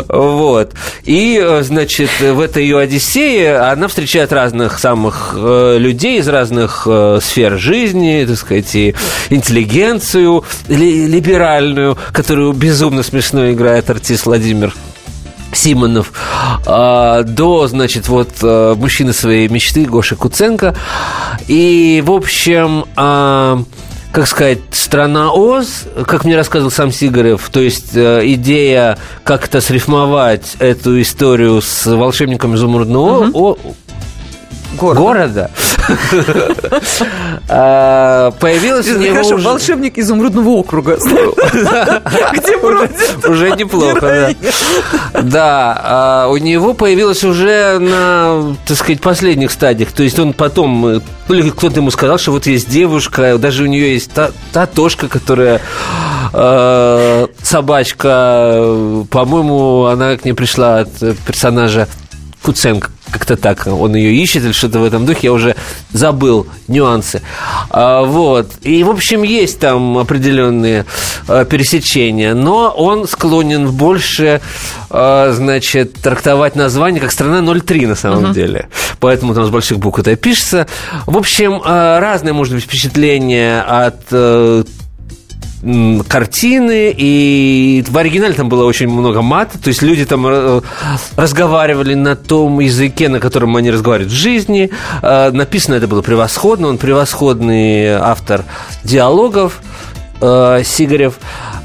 Вот. 0.08 0.72
И, 1.04 1.38
э, 1.38 1.62
значит, 1.62 2.08
в 2.18 2.40
этой 2.40 2.62
ее 2.62 2.78
Одиссее 2.78 3.58
она 3.58 3.88
встречает 3.88 4.32
разных 4.32 4.78
самых 4.78 5.34
людей 5.34 6.18
из 6.18 6.28
разных 6.28 6.87
э, 6.87 7.18
сфер 7.20 7.57
жизни, 7.58 8.24
так 8.26 8.36
сказать, 8.36 8.74
и 8.74 8.94
интеллигенцию 9.30 10.44
ли, 10.68 11.06
либеральную, 11.06 11.98
которую 12.12 12.52
безумно 12.52 13.02
смешно 13.02 13.50
играет 13.50 13.90
артист 13.90 14.26
Владимир 14.26 14.74
Симонов, 15.52 16.12
а, 16.66 17.22
до, 17.22 17.66
значит, 17.66 18.08
вот 18.08 18.30
а, 18.42 18.74
мужчины 18.74 19.12
своей 19.12 19.48
мечты 19.48 19.84
Гоши 19.84 20.16
Куценко. 20.16 20.74
И, 21.46 22.02
в 22.04 22.10
общем, 22.12 22.84
а, 22.96 23.62
как 24.12 24.26
сказать, 24.26 24.60
страна 24.72 25.32
Оз, 25.32 25.84
как 26.06 26.24
мне 26.24 26.36
рассказывал 26.36 26.70
сам 26.70 26.90
Сигарев, 26.90 27.48
то 27.50 27.60
есть 27.60 27.94
э, 27.94 28.22
идея 28.24 28.98
как-то 29.22 29.60
срифмовать 29.60 30.56
эту 30.58 31.00
историю 31.00 31.60
с 31.60 31.86
волшебником 31.86 32.54
изумрудного 32.54 33.26
угу. 33.26 33.30
города. 33.32 33.60
Города 34.78 35.50
А, 37.50 38.30
появилась 38.32 38.88
у 38.88 38.99
него 38.99 39.14
Хорошо, 39.14 39.38
волшебник 39.38 39.97
изумрудного 39.97 40.50
округа. 40.50 40.97
Где 42.32 42.56
Уже 43.26 43.52
неплохо, 43.52 44.35
да. 45.12 45.23
Да, 45.23 45.80
а, 45.82 46.28
у 46.28 46.37
него 46.37 46.75
появилась 46.75 47.25
уже 47.25 47.78
на, 47.78 48.54
так 48.66 48.76
сказать, 48.76 49.00
последних 49.00 49.50
стадиях. 49.50 49.92
То 49.92 50.02
есть 50.02 50.18
он 50.18 50.35
потом, 50.35 51.00
или 51.28 51.50
кто-то 51.50 51.76
ему 51.76 51.90
сказал, 51.90 52.18
что 52.18 52.32
вот 52.32 52.47
есть 52.47 52.68
девушка, 52.68 53.38
даже 53.38 53.62
у 53.62 53.66
нее 53.66 53.94
есть 53.94 54.12
та, 54.12 54.30
татошка, 54.52 55.08
которая 55.08 55.62
а, 56.35 57.28
собачка, 57.42 59.06
по-моему, 59.11 59.87
она 59.87 60.18
к 60.18 60.25
ней 60.26 60.35
пришла 60.35 60.80
от 60.80 60.90
персонажа 61.26 61.88
Куценко, 62.42 62.90
как-то 63.10 63.36
так 63.36 63.66
он 63.66 63.94
ее 63.94 64.14
ищет 64.14 64.44
или 64.44 64.52
что-то 64.52 64.78
в 64.78 64.84
этом 64.84 65.06
духе, 65.06 65.20
я 65.22 65.32
уже 65.32 65.56
забыл 65.92 66.46
нюансы. 66.66 67.22
А, 67.70 68.02
вот. 68.02 68.52
И, 68.62 68.82
в 68.84 68.90
общем, 68.90 69.22
есть 69.22 69.58
там 69.60 69.98
определенные 69.98 70.84
а, 71.26 71.44
пересечения, 71.44 72.34
но 72.34 72.70
он 72.70 73.06
склонен 73.06 73.70
больше, 73.70 74.40
а, 74.90 75.32
значит, 75.32 75.94
трактовать 75.94 76.56
название 76.56 77.00
как 77.00 77.12
«Страна 77.12 77.40
03» 77.40 77.86
на 77.86 77.94
самом 77.94 78.26
uh-huh. 78.26 78.34
деле. 78.34 78.68
Поэтому 79.00 79.34
там 79.34 79.44
с 79.44 79.50
больших 79.50 79.78
букв 79.78 79.98
это 79.98 80.16
пишется. 80.16 80.66
В 81.06 81.16
общем, 81.16 81.60
а, 81.64 82.00
разное 82.00 82.32
может 82.32 82.54
быть 82.54 82.64
впечатление 82.64 83.62
от 83.62 83.98
картины, 86.08 86.94
и 86.96 87.84
в 87.88 87.96
оригинале 87.98 88.34
там 88.34 88.48
было 88.48 88.64
очень 88.64 88.88
много 88.88 89.22
мата, 89.22 89.58
то 89.58 89.68
есть 89.68 89.82
люди 89.82 90.04
там 90.04 90.24
э, 90.26 90.60
разговаривали 91.16 91.94
на 91.94 92.14
том 92.14 92.60
языке, 92.60 93.08
на 93.08 93.18
котором 93.18 93.56
они 93.56 93.70
разговаривают 93.70 94.12
в 94.12 94.16
жизни. 94.16 94.70
Э, 95.02 95.30
написано 95.32 95.74
это 95.74 95.88
было 95.88 96.02
превосходно, 96.02 96.68
он 96.68 96.78
превосходный 96.78 97.88
автор 97.88 98.44
диалогов, 98.84 99.60
э, 100.20 100.62
Сигарев. 100.64 101.14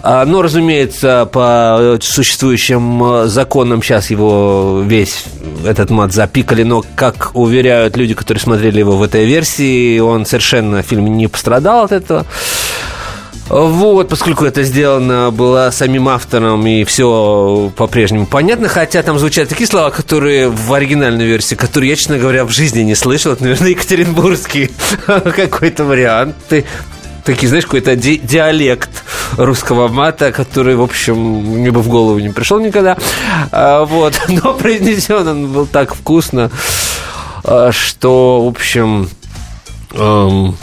Но, 0.03 0.41
разумеется, 0.41 1.29
по 1.31 1.97
существующим 2.01 3.25
законам 3.29 3.81
сейчас 3.81 4.09
его 4.09 4.83
весь 4.85 5.23
этот 5.65 5.91
мат 5.91 6.11
запикали, 6.11 6.63
но, 6.63 6.83
как 6.97 7.31
уверяют 7.35 7.95
люди, 7.95 8.13
которые 8.13 8.41
смотрели 8.41 8.79
его 8.79 8.97
в 8.97 9.03
этой 9.03 9.23
версии, 9.23 9.99
он 9.99 10.25
совершенно 10.25 10.81
фильм 10.81 11.15
не 11.15 11.27
пострадал 11.27 11.85
от 11.85 11.93
этого. 11.93 12.25
Вот, 13.49 14.09
поскольку 14.09 14.45
это 14.45 14.63
сделано 14.63 15.29
было 15.31 15.69
самим 15.71 16.07
автором 16.07 16.65
и 16.65 16.83
все 16.85 17.71
по-прежнему 17.75 18.25
понятно, 18.25 18.67
хотя 18.69 19.03
там 19.03 19.19
звучат 19.19 19.49
такие 19.49 19.67
слова, 19.67 19.91
которые 19.91 20.49
в 20.49 20.73
оригинальной 20.73 21.25
версии, 21.25 21.55
которые 21.55 21.89
я, 21.91 21.95
честно 21.95 22.17
говоря, 22.17 22.45
в 22.45 22.51
жизни 22.51 22.81
не 22.81 22.95
слышал. 22.95 23.33
Это, 23.33 23.43
наверное, 23.43 23.71
екатеринбургский 23.71 24.71
какой-то 25.05 25.83
вариант. 25.83 26.35
Ты 26.47 26.65
такие, 27.25 27.47
знаешь, 27.47 27.65
какой-то 27.65 27.95
ди- 27.95 28.21
диалект 28.23 28.89
русского 29.37 29.87
мата, 29.87 30.31
который, 30.31 30.75
в 30.75 30.81
общем, 30.81 31.17
мне 31.17 31.71
бы 31.71 31.81
в 31.81 31.89
голову 31.89 32.19
не 32.19 32.29
пришел 32.29 32.59
никогда. 32.59 32.97
А, 33.51 33.83
вот. 33.85 34.19
Но 34.29 34.53
произнесен 34.53 35.27
он 35.27 35.51
был 35.51 35.65
так 35.65 35.95
вкусно, 35.95 36.49
а, 37.43 37.71
что, 37.71 38.45
в 38.45 38.47
общем, 38.47 39.09
эм, 39.91 40.55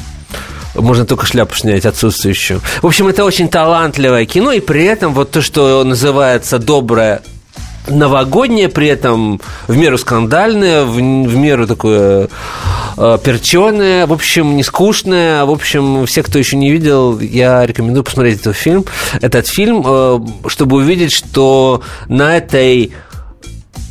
можно 0.74 1.04
только 1.04 1.26
шляпу 1.26 1.54
снять 1.54 1.86
отсутствующую. 1.86 2.60
В 2.82 2.86
общем, 2.86 3.08
это 3.08 3.24
очень 3.24 3.48
талантливое 3.48 4.26
кино, 4.26 4.52
и 4.52 4.60
при 4.60 4.84
этом 4.84 5.14
вот 5.14 5.30
то, 5.30 5.42
что 5.42 5.84
называется 5.84 6.58
доброе 6.58 7.22
новогоднее, 7.88 8.68
при 8.68 8.88
этом 8.88 9.40
в 9.66 9.76
меру 9.76 9.98
скандальное, 9.98 10.84
в, 10.84 10.94
в 10.94 11.36
меру 11.36 11.66
такое 11.66 12.28
э, 12.96 13.18
перченое, 13.22 14.06
в 14.06 14.12
общем, 14.12 14.56
не 14.56 14.62
скучное. 14.62 15.44
В 15.44 15.50
общем, 15.50 16.06
все, 16.06 16.22
кто 16.22 16.38
еще 16.38 16.56
не 16.56 16.70
видел, 16.70 17.18
я 17.18 17.66
рекомендую 17.66 18.04
посмотреть 18.04 18.40
этот 18.40 18.56
фильм, 18.56 18.84
этот 19.20 19.46
фильм, 19.46 19.82
э, 19.84 20.20
чтобы 20.48 20.76
увидеть, 20.76 21.12
что 21.12 21.82
на 22.08 22.36
этой 22.36 22.92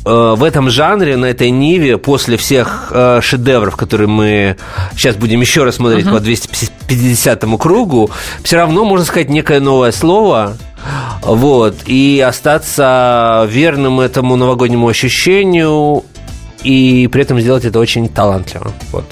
в 0.04 0.42
этом 0.44 0.70
жанре, 0.70 1.16
на 1.16 1.26
этой 1.26 1.50
ниве, 1.50 1.98
после 1.98 2.36
всех 2.36 2.88
э, 2.90 3.20
шедевров, 3.22 3.76
которые 3.76 4.08
мы 4.08 4.56
сейчас 4.96 5.16
будем 5.16 5.40
еще 5.40 5.64
раз 5.64 5.76
смотреть 5.76 6.06
uh-huh. 6.06 6.14
по 6.14 6.20
250 6.20 7.44
кругу, 7.58 8.10
все 8.42 8.56
равно 8.56 8.84
можно 8.84 9.04
сказать 9.04 9.28
некое 9.28 9.60
новое 9.60 9.92
слово, 9.92 10.56
вот, 11.22 11.76
и 11.86 12.24
остаться 12.26 13.46
верным 13.50 14.00
этому 14.00 14.36
новогоднему 14.36 14.88
ощущению, 14.88 16.04
и 16.62 17.08
при 17.08 17.22
этом 17.22 17.40
сделать 17.40 17.64
это 17.64 17.78
очень 17.78 18.08
талантливо. 18.08 18.72
Вот. 18.92 19.04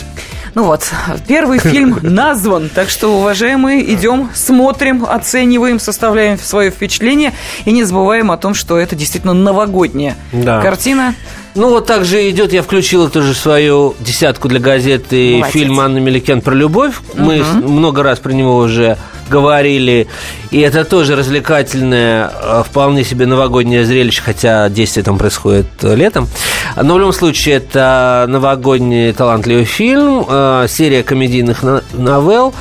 Ну 0.58 0.64
вот, 0.64 0.92
первый 1.28 1.60
фильм 1.60 1.98
назван, 2.02 2.68
так 2.68 2.90
что, 2.90 3.16
уважаемые, 3.16 3.94
идем, 3.94 4.28
смотрим, 4.34 5.06
оцениваем, 5.08 5.78
составляем 5.78 6.36
свое 6.36 6.72
впечатление 6.72 7.32
и 7.64 7.70
не 7.70 7.84
забываем 7.84 8.32
о 8.32 8.36
том, 8.36 8.54
что 8.54 8.76
это 8.76 8.96
действительно 8.96 9.34
новогодняя 9.34 10.16
да. 10.32 10.60
картина. 10.60 11.14
Ну, 11.54 11.70
вот 11.70 11.86
так 11.86 12.04
же 12.04 12.28
идет, 12.28 12.52
я 12.52 12.64
включила 12.64 13.08
тоже 13.08 13.34
свою 13.34 13.94
десятку 14.00 14.48
для 14.48 14.58
газеты 14.58 15.36
Молодец. 15.36 15.52
фильм 15.52 15.78
Анны 15.78 16.00
Меликен 16.00 16.40
про 16.40 16.54
любовь. 16.54 16.94
Мы 17.14 17.40
угу. 17.40 17.68
много 17.68 18.02
раз 18.02 18.18
про 18.18 18.32
него 18.32 18.56
уже 18.56 18.98
говорили. 19.28 20.08
И 20.50 20.60
это 20.60 20.84
тоже 20.84 21.16
развлекательное, 21.16 22.30
э, 22.32 22.62
вполне 22.66 23.04
себе 23.04 23.26
новогоднее 23.26 23.84
зрелище, 23.84 24.22
хотя 24.22 24.68
действие 24.68 25.04
там 25.04 25.18
происходит 25.18 25.66
э, 25.82 25.94
летом. 25.94 26.28
Но 26.76 26.94
в 26.94 26.98
любом 26.98 27.12
случае, 27.12 27.56
это 27.56 28.26
новогодний 28.28 29.12
талантливый 29.12 29.64
фильм, 29.64 30.24
э, 30.28 30.66
серия 30.68 31.02
комедийных 31.02 31.62
новелл 31.92 32.54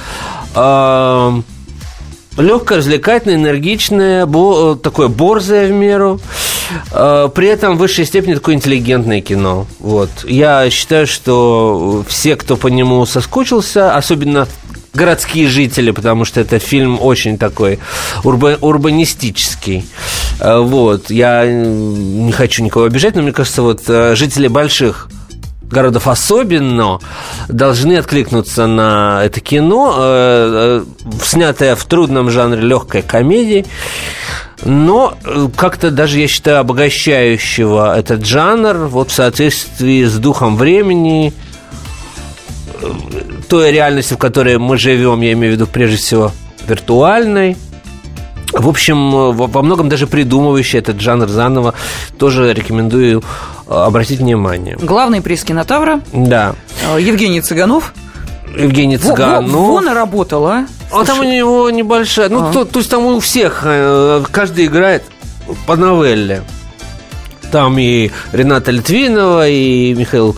легкое, 2.38 2.77
развлекательное, 2.77 3.36
энергичное, 3.36 4.27
бо, 4.27 4.75
такое 4.75 5.07
борзое 5.07 5.67
в 5.69 5.71
меру. 5.71 6.19
При 6.91 7.47
этом 7.47 7.75
в 7.75 7.79
высшей 7.79 8.05
степени 8.05 8.36
такое 8.36 8.55
интеллигентное 8.55 9.21
кино. 9.21 9.65
Вот. 9.79 10.09
Я 10.24 10.69
считаю, 10.69 11.07
что 11.07 12.03
все, 12.07 12.36
кто 12.36 12.55
по 12.57 12.67
нему 12.67 13.05
соскучился, 13.07 13.95
особенно 13.95 14.47
городские 14.98 15.48
жители, 15.48 15.92
потому 15.92 16.25
что 16.25 16.42
это 16.42 16.60
фильм 16.60 17.00
очень 17.00 17.38
такой 17.38 17.80
урба, 18.24 18.58
урбанистический. 18.60 19.86
Э, 20.39 20.60
вот. 20.60 21.10
Я 21.10 21.46
не 21.48 22.32
хочу 22.34 22.63
никого 22.63 22.86
обижать, 22.86 23.16
но 23.16 23.22
мне 23.22 23.32
кажется, 23.32 23.62
вот 23.62 23.84
э, 23.88 24.16
жители 24.16 24.50
больших 24.50 25.08
городов 25.62 26.08
особенно 26.08 27.00
должны 27.48 27.98
откликнуться 27.98 28.68
на 28.68 29.22
это 29.24 29.39
кино, 29.39 29.96
э, 29.98 30.84
снятое 31.24 31.75
в 31.75 31.86
трудном 31.86 32.30
жанре 32.32 32.62
легкой 32.62 33.01
комедии, 33.01 33.66
но 34.63 35.16
как-то 35.56 35.92
даже, 35.92 36.20
я 36.20 36.27
считаю, 36.27 36.60
обогащающего 36.60 37.98
этот 37.98 38.25
жанр 38.25 38.88
вот 38.88 39.12
в 39.12 39.13
соответствии 39.13 40.06
с 40.06 40.16
духом 40.16 40.58
времени, 40.58 41.34
той 43.50 43.72
реальности, 43.72 44.13
в 44.13 44.17
которой 44.17 44.57
мы 44.57 44.77
живем, 44.77 45.22
я 45.22 45.34
имею 45.34 45.53
в 45.53 45.55
виду 45.55 45.67
прежде 45.67 45.98
всего 45.98 46.31
виртуальной. 46.67 47.57
В 48.53 48.67
общем, 48.67 49.34
во 49.34 49.62
многом 49.62 49.89
даже 49.89 50.07
придумывающий 50.07 50.79
этот 50.79 51.00
жанр 51.01 51.27
заново 51.27 51.74
тоже 52.17 52.53
рекомендую 52.53 53.24
э, 53.67 53.74
обратить 53.74 54.19
внимание. 54.19 54.77
Главный 54.81 55.22
приз 55.22 55.43
кинотавра. 55.43 56.01
Да. 56.13 56.55
Э, 56.88 57.00
Евгений 57.00 57.41
Цыганов. 57.41 57.93
Евгений 58.57 58.98
Цыганов. 58.98 59.51
Во, 59.51 59.57
во, 59.57 59.67
вон 59.67 59.89
работала. 59.89 60.65
А 60.91 61.03
там 61.03 61.19
у 61.19 61.24
него 61.24 61.69
небольшая. 61.69 62.29
Ну, 62.29 62.48
а. 62.48 62.53
то, 62.53 62.65
то 62.65 62.79
есть 62.79 62.89
там 62.89 63.05
у 63.05 63.19
всех 63.19 63.62
э, 63.65 64.24
каждый 64.31 64.65
играет 64.65 65.03
по 65.65 65.75
новелле. 65.75 66.41
Там 67.51 67.77
и 67.77 68.12
Рената 68.31 68.72
Литвинова, 68.72 69.48
и 69.48 69.93
Михаил 69.93 70.36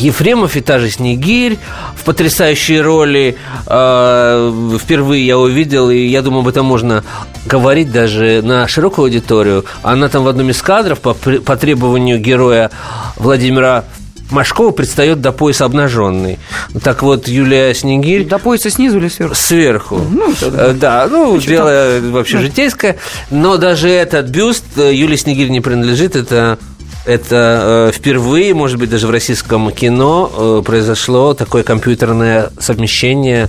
Ефремов 0.00 0.56
и 0.56 0.60
та 0.60 0.78
же 0.78 0.90
Снегирь 0.90 1.58
в 1.94 2.04
потрясающей 2.04 2.80
роли. 2.80 3.36
Э, 3.66 4.78
впервые 4.80 5.26
я 5.26 5.38
увидел, 5.38 5.90
и 5.90 5.98
я 5.98 6.22
думаю, 6.22 6.40
об 6.40 6.48
этом 6.48 6.66
можно 6.66 7.04
говорить 7.46 7.92
даже 7.92 8.40
на 8.42 8.66
широкую 8.66 9.04
аудиторию. 9.04 9.64
Она 9.82 10.08
там 10.08 10.24
в 10.24 10.28
одном 10.28 10.50
из 10.50 10.62
кадров 10.62 11.00
по, 11.00 11.14
по 11.14 11.56
требованию 11.56 12.18
героя 12.18 12.70
Владимира 13.16 13.84
Машкова 14.30 14.70
предстает 14.70 15.20
до 15.20 15.32
пояса 15.32 15.64
обнаженный. 15.64 16.38
Так 16.82 17.02
вот, 17.02 17.28
Юлия 17.28 17.74
Снегирь... 17.74 18.24
До 18.24 18.38
пояса 18.38 18.70
снизу 18.70 18.98
или 18.98 19.08
сверху? 19.08 19.34
Сверху. 19.34 20.00
Ну, 20.10 20.32
тогда... 20.38 20.66
Э, 20.66 20.72
да, 20.72 21.08
ну, 21.10 21.34
Почему 21.34 21.54
дело 21.54 22.00
там? 22.00 22.12
вообще 22.12 22.36
да. 22.36 22.42
житейское. 22.42 22.96
Но 23.30 23.56
даже 23.56 23.88
этот 23.88 24.26
бюст 24.26 24.64
э, 24.76 24.94
Юлии 24.94 25.16
Снегирь 25.16 25.48
не 25.48 25.60
принадлежит. 25.60 26.16
Это 26.16 26.58
это 27.04 27.90
э, 27.90 27.92
впервые, 27.96 28.54
может 28.54 28.78
быть, 28.78 28.90
даже 28.90 29.06
в 29.06 29.10
российском 29.10 29.70
кино 29.70 30.30
э, 30.32 30.62
произошло 30.64 31.34
такое 31.34 31.62
компьютерное 31.62 32.50
совмещение 32.58 33.48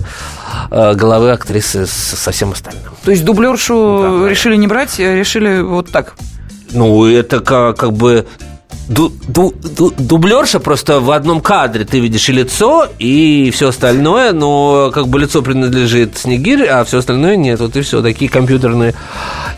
э, 0.70 0.94
головы 0.94 1.32
актрисы 1.32 1.86
со 1.86 2.30
всем 2.30 2.52
остальным. 2.52 2.82
То 3.04 3.10
есть 3.10 3.24
дублершу 3.24 4.22
да, 4.22 4.30
решили 4.30 4.56
не 4.56 4.66
брать, 4.66 4.98
а 5.00 5.14
решили 5.14 5.60
вот 5.60 5.90
так? 5.90 6.14
Ну, 6.72 7.04
это 7.06 7.40
как, 7.40 7.76
как 7.76 7.92
бы 7.92 8.26
ду, 8.88 9.12
ду, 9.28 9.54
ду, 9.76 9.92
дублерша 9.96 10.58
просто 10.58 11.00
в 11.00 11.10
одном 11.10 11.40
кадре 11.40 11.84
ты 11.84 12.00
видишь 12.00 12.28
и 12.28 12.32
лицо, 12.32 12.86
и 12.98 13.50
все 13.54 13.68
остальное, 13.68 14.32
но 14.32 14.90
как 14.92 15.08
бы 15.08 15.18
лицо 15.18 15.42
принадлежит 15.42 16.18
Снегирь, 16.18 16.66
а 16.66 16.84
все 16.84 16.98
остальное 16.98 17.36
нет. 17.36 17.60
Вот 17.60 17.76
и 17.76 17.82
все, 17.82 18.02
такие 18.02 18.30
компьютерные 18.30 18.94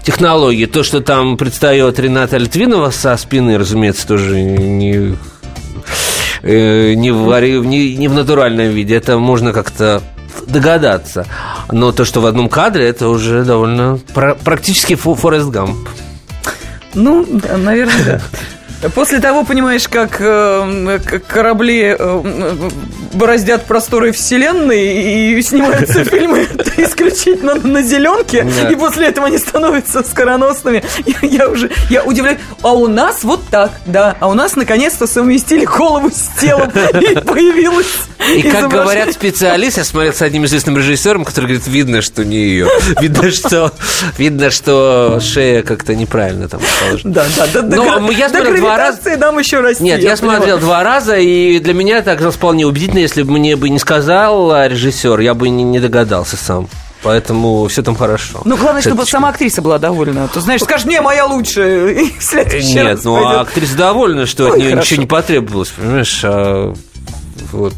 технологии. 0.03 0.67
То, 0.67 0.83
что 0.83 1.01
там 1.01 1.37
предстает 1.37 1.99
Рената 1.99 2.37
Литвинова 2.37 2.91
со 2.91 3.17
спины, 3.17 3.59
разумеется, 3.59 4.07
тоже 4.07 4.43
не 4.43 5.17
э, 6.43 6.95
не 6.95 7.11
в, 7.11 7.41
не, 7.41 7.97
не 7.97 8.09
в 8.09 8.15
натуральном 8.15 8.69
виде. 8.69 8.95
Это 8.95 9.19
можно 9.19 9.53
как-то 9.53 10.03
догадаться. 10.47 11.27
Но 11.71 11.93
то, 11.93 12.05
что 12.05 12.21
в 12.21 12.27
одном 12.27 12.49
кадре, 12.49 12.89
это 12.89 13.09
уже 13.09 13.45
довольно 13.45 13.99
практически 14.45 14.95
Форест 14.95 15.49
Гамп. 15.49 15.89
Ну, 16.95 17.27
наверное, 17.57 18.05
да. 18.05 18.21
После 18.95 19.21
того, 19.21 19.45
понимаешь, 19.45 19.89
как 19.89 20.17
э, 20.21 20.99
корабли 21.27 21.97
э, 21.99 22.23
бороздят 23.13 23.65
просторы 23.65 24.13
вселенной 24.13 25.37
и 25.37 25.43
снимаются 25.43 26.05
фильмы 26.05 26.47
исключительно 26.77 27.55
на 27.55 27.83
зеленке, 27.83 28.47
и 28.71 28.75
после 28.75 29.07
этого 29.09 29.29
они 29.29 29.39
становятся 29.39 30.03
скороносными, 30.03 30.83
я 31.23 31.49
уже, 31.49 31.71
я 31.91 32.03
удивляюсь. 32.03 32.39
А 32.63 32.73
у 32.73 32.87
нас 32.89 33.25
вот 33.25 33.41
так, 33.51 33.73
да, 33.87 34.17
а 34.21 34.29
у 34.29 34.35
нас 34.35 34.57
наконец-то 34.57 35.07
совместили 35.07 35.65
голову 35.65 36.11
с 36.11 36.41
телом, 36.41 36.71
и 37.01 37.15
появилась 37.21 37.87
И 38.35 38.43
как 38.43 38.71
говорят 38.71 39.13
специалисты, 39.13 39.81
я 39.81 39.85
смотрел 39.85 40.13
с 40.13 40.23
одним 40.23 40.45
известным 40.47 40.77
режиссером, 40.77 41.25
который 41.25 41.47
говорит, 41.47 41.67
видно, 41.67 42.03
что 42.03 42.25
не 42.25 42.37
ее. 42.37 42.69
Видно, 43.01 43.31
что, 43.31 43.73
видно, 44.19 44.51
что 44.51 45.19
шея 45.21 45.63
как-то 45.63 45.95
неправильно 45.95 46.49
там 46.49 46.61
положена. 46.81 47.15
Да, 47.15 47.27
да, 47.37 47.63
да. 47.63 47.77
Но 47.77 48.11
я 48.11 48.29
смотрел 48.29 48.57
два 48.57 48.74
раза. 48.77 49.17
нам 49.17 49.39
еще 49.39 49.61
расти. 49.61 49.83
Нет, 49.83 50.03
я, 50.03 50.11
я 50.11 50.17
смотрел 50.17 50.59
два 50.59 50.83
раза, 50.83 51.17
и 51.17 51.59
для 51.59 51.75
меня 51.75 51.99
это 51.99 52.13
оказалось 52.13 52.37
вполне 52.37 52.67
убедительно. 52.67 52.99
Если 52.99 53.23
бы 53.23 53.33
мне 53.33 53.57
бы 53.57 53.69
не 53.69 53.79
сказал 53.79 54.67
режиссер, 54.67 55.21
я 55.21 55.35
бы 55.35 55.49
не, 55.49 55.81
догадался 55.81 56.37
сам. 56.37 56.69
Поэтому 57.03 57.67
все 57.67 57.83
там 57.83 57.97
хорошо. 57.97 58.41
Ну, 58.47 58.57
главное, 58.57 58.81
чтобы 58.81 59.05
сама 59.05 59.29
актриса 59.29 59.61
была 59.61 59.79
довольна. 59.79 60.27
То 60.29 60.41
знаешь, 60.41 60.63
скажешь, 60.63 60.87
не, 60.87 61.01
моя 61.03 61.27
лучшая. 61.27 61.89
И 61.93 62.19
в 62.19 62.23
следующий 62.23 62.75
Нет, 62.75 62.87
раз 62.87 63.05
ну, 63.05 63.15
пойдет. 63.15 63.33
а 63.33 63.41
актриса 63.43 63.77
довольна, 63.77 64.27
что 64.27 64.45
Ой, 64.45 64.51
от 64.51 64.57
нее 64.57 64.71
хорошо. 64.71 64.87
ничего 64.87 65.01
не 65.03 65.07
потребовалось, 65.07 65.69
понимаешь? 65.69 66.21
А, 66.25 66.75
вот. 67.53 67.75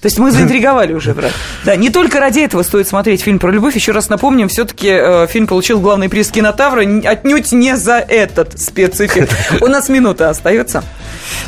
То 0.00 0.06
есть 0.06 0.18
мы 0.18 0.30
заинтриговали 0.30 0.92
уже, 0.92 1.12
брат. 1.12 1.32
Да, 1.64 1.74
не 1.74 1.90
только 1.90 2.20
ради 2.20 2.40
этого 2.40 2.62
стоит 2.62 2.86
смотреть 2.86 3.20
фильм 3.20 3.40
про 3.40 3.50
любовь. 3.50 3.74
Еще 3.74 3.90
раз 3.92 4.08
напомним, 4.08 4.48
все-таки 4.48 4.88
э, 4.88 5.26
фильм 5.26 5.48
получил 5.48 5.80
главный 5.80 6.08
приз 6.08 6.30
кинотавра 6.30 6.82
отнюдь 7.04 7.50
не 7.50 7.76
за 7.76 7.98
этот 7.98 8.58
спецэффект. 8.60 9.32
У 9.60 9.66
нас 9.66 9.88
минута 9.88 10.30
остается. 10.30 10.84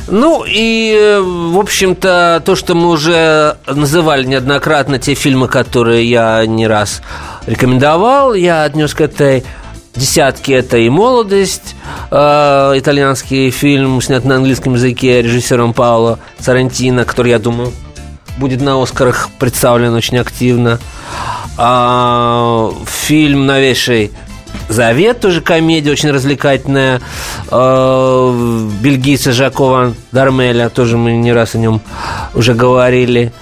Ну 0.09 0.45
и, 0.47 0.93
э, 0.99 1.21
в 1.21 1.59
общем-то, 1.59 2.43
то, 2.45 2.57
что 2.57 2.75
мы 2.75 2.89
уже 2.89 3.57
называли 3.67 4.25
неоднократно, 4.25 4.99
те 4.99 5.15
фильмы, 5.15 5.47
которые 5.47 6.05
я 6.11 6.45
не 6.45 6.67
раз 6.67 7.03
рекомендовал, 7.47 8.35
я 8.35 8.65
отнес 8.65 8.95
к 8.95 9.01
этой 9.01 9.45
десятке 9.95 10.55
это 10.55 10.77
и 10.77 10.89
«Молодость», 10.89 11.77
э, 12.11 12.17
итальянский 12.77 13.51
фильм, 13.51 14.01
снят 14.01 14.25
на 14.25 14.37
английском 14.37 14.75
языке 14.75 15.23
режиссером 15.23 15.73
Пауло 15.73 16.19
Сарантино, 16.39 17.05
который, 17.05 17.31
я 17.31 17.39
думаю, 17.39 17.73
будет 18.41 18.61
на 18.63 18.83
«Оскарах» 18.83 19.29
представлен 19.39 19.95
очень 19.95 20.19
активно. 20.19 20.81
А, 21.57 22.73
фильм 22.87 23.47
новейший 23.47 24.11
Завет, 24.69 25.21
тоже 25.21 25.41
комедия, 25.41 25.91
очень 25.91 26.11
развлекательная. 26.11 27.01
Э, 27.51 28.69
бельгийца 28.81 29.33
Жакова 29.33 29.95
Дармеля, 30.13 30.69
тоже 30.69 30.97
мы 30.97 31.13
не 31.13 31.33
раз 31.33 31.55
о 31.55 31.59
нем 31.59 31.81
уже 32.35 32.55
говорили. 32.55 33.33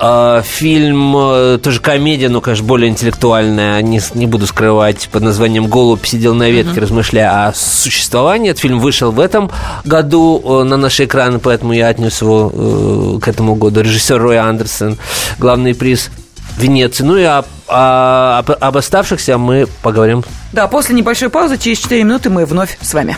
Э, 0.00 0.42
фильм 0.44 1.14
э, 1.16 1.58
тоже 1.62 1.80
комедия, 1.80 2.30
но, 2.30 2.40
конечно, 2.40 2.66
более 2.66 2.88
интеллектуальная. 2.88 3.82
Не, 3.82 4.00
не 4.14 4.26
буду 4.26 4.46
скрывать 4.46 5.08
под 5.12 5.22
названием 5.22 5.66
«Голубь 5.66 6.06
сидел 6.06 6.34
на 6.34 6.48
ветке, 6.48 6.80
uh-huh. 6.80 6.82
размышляя 6.82 7.48
о 7.48 7.54
существовании». 7.54 8.50
Этот 8.50 8.62
фильм 8.62 8.80
вышел 8.80 9.12
в 9.12 9.20
этом 9.20 9.50
году 9.84 10.64
на 10.64 10.78
наши 10.78 11.04
экраны, 11.04 11.38
поэтому 11.38 11.74
я 11.74 11.88
отнес 11.88 12.22
его 12.22 13.18
к 13.20 13.28
этому 13.28 13.56
году. 13.56 13.82
Режиссер 13.82 14.18
Рой 14.18 14.38
Андерсон, 14.38 14.96
главный 15.38 15.74
приз 15.74 16.10
Венеции. 16.56 17.04
Ну 17.04 17.16
и 17.16 17.22
об, 17.22 17.46
а, 17.68 18.38
об, 18.38 18.50
об 18.58 18.76
оставшихся 18.76 19.38
мы 19.38 19.66
поговорим. 19.82 20.24
Да, 20.52 20.66
после 20.66 20.94
небольшой 20.94 21.28
паузы, 21.28 21.58
через 21.58 21.78
4 21.78 22.04
минуты 22.04 22.30
мы 22.30 22.46
вновь 22.46 22.78
с 22.80 22.94
вами. 22.94 23.16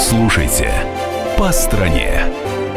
Слушайте 0.00 0.72
«По 1.36 1.52
стране». 1.52 2.22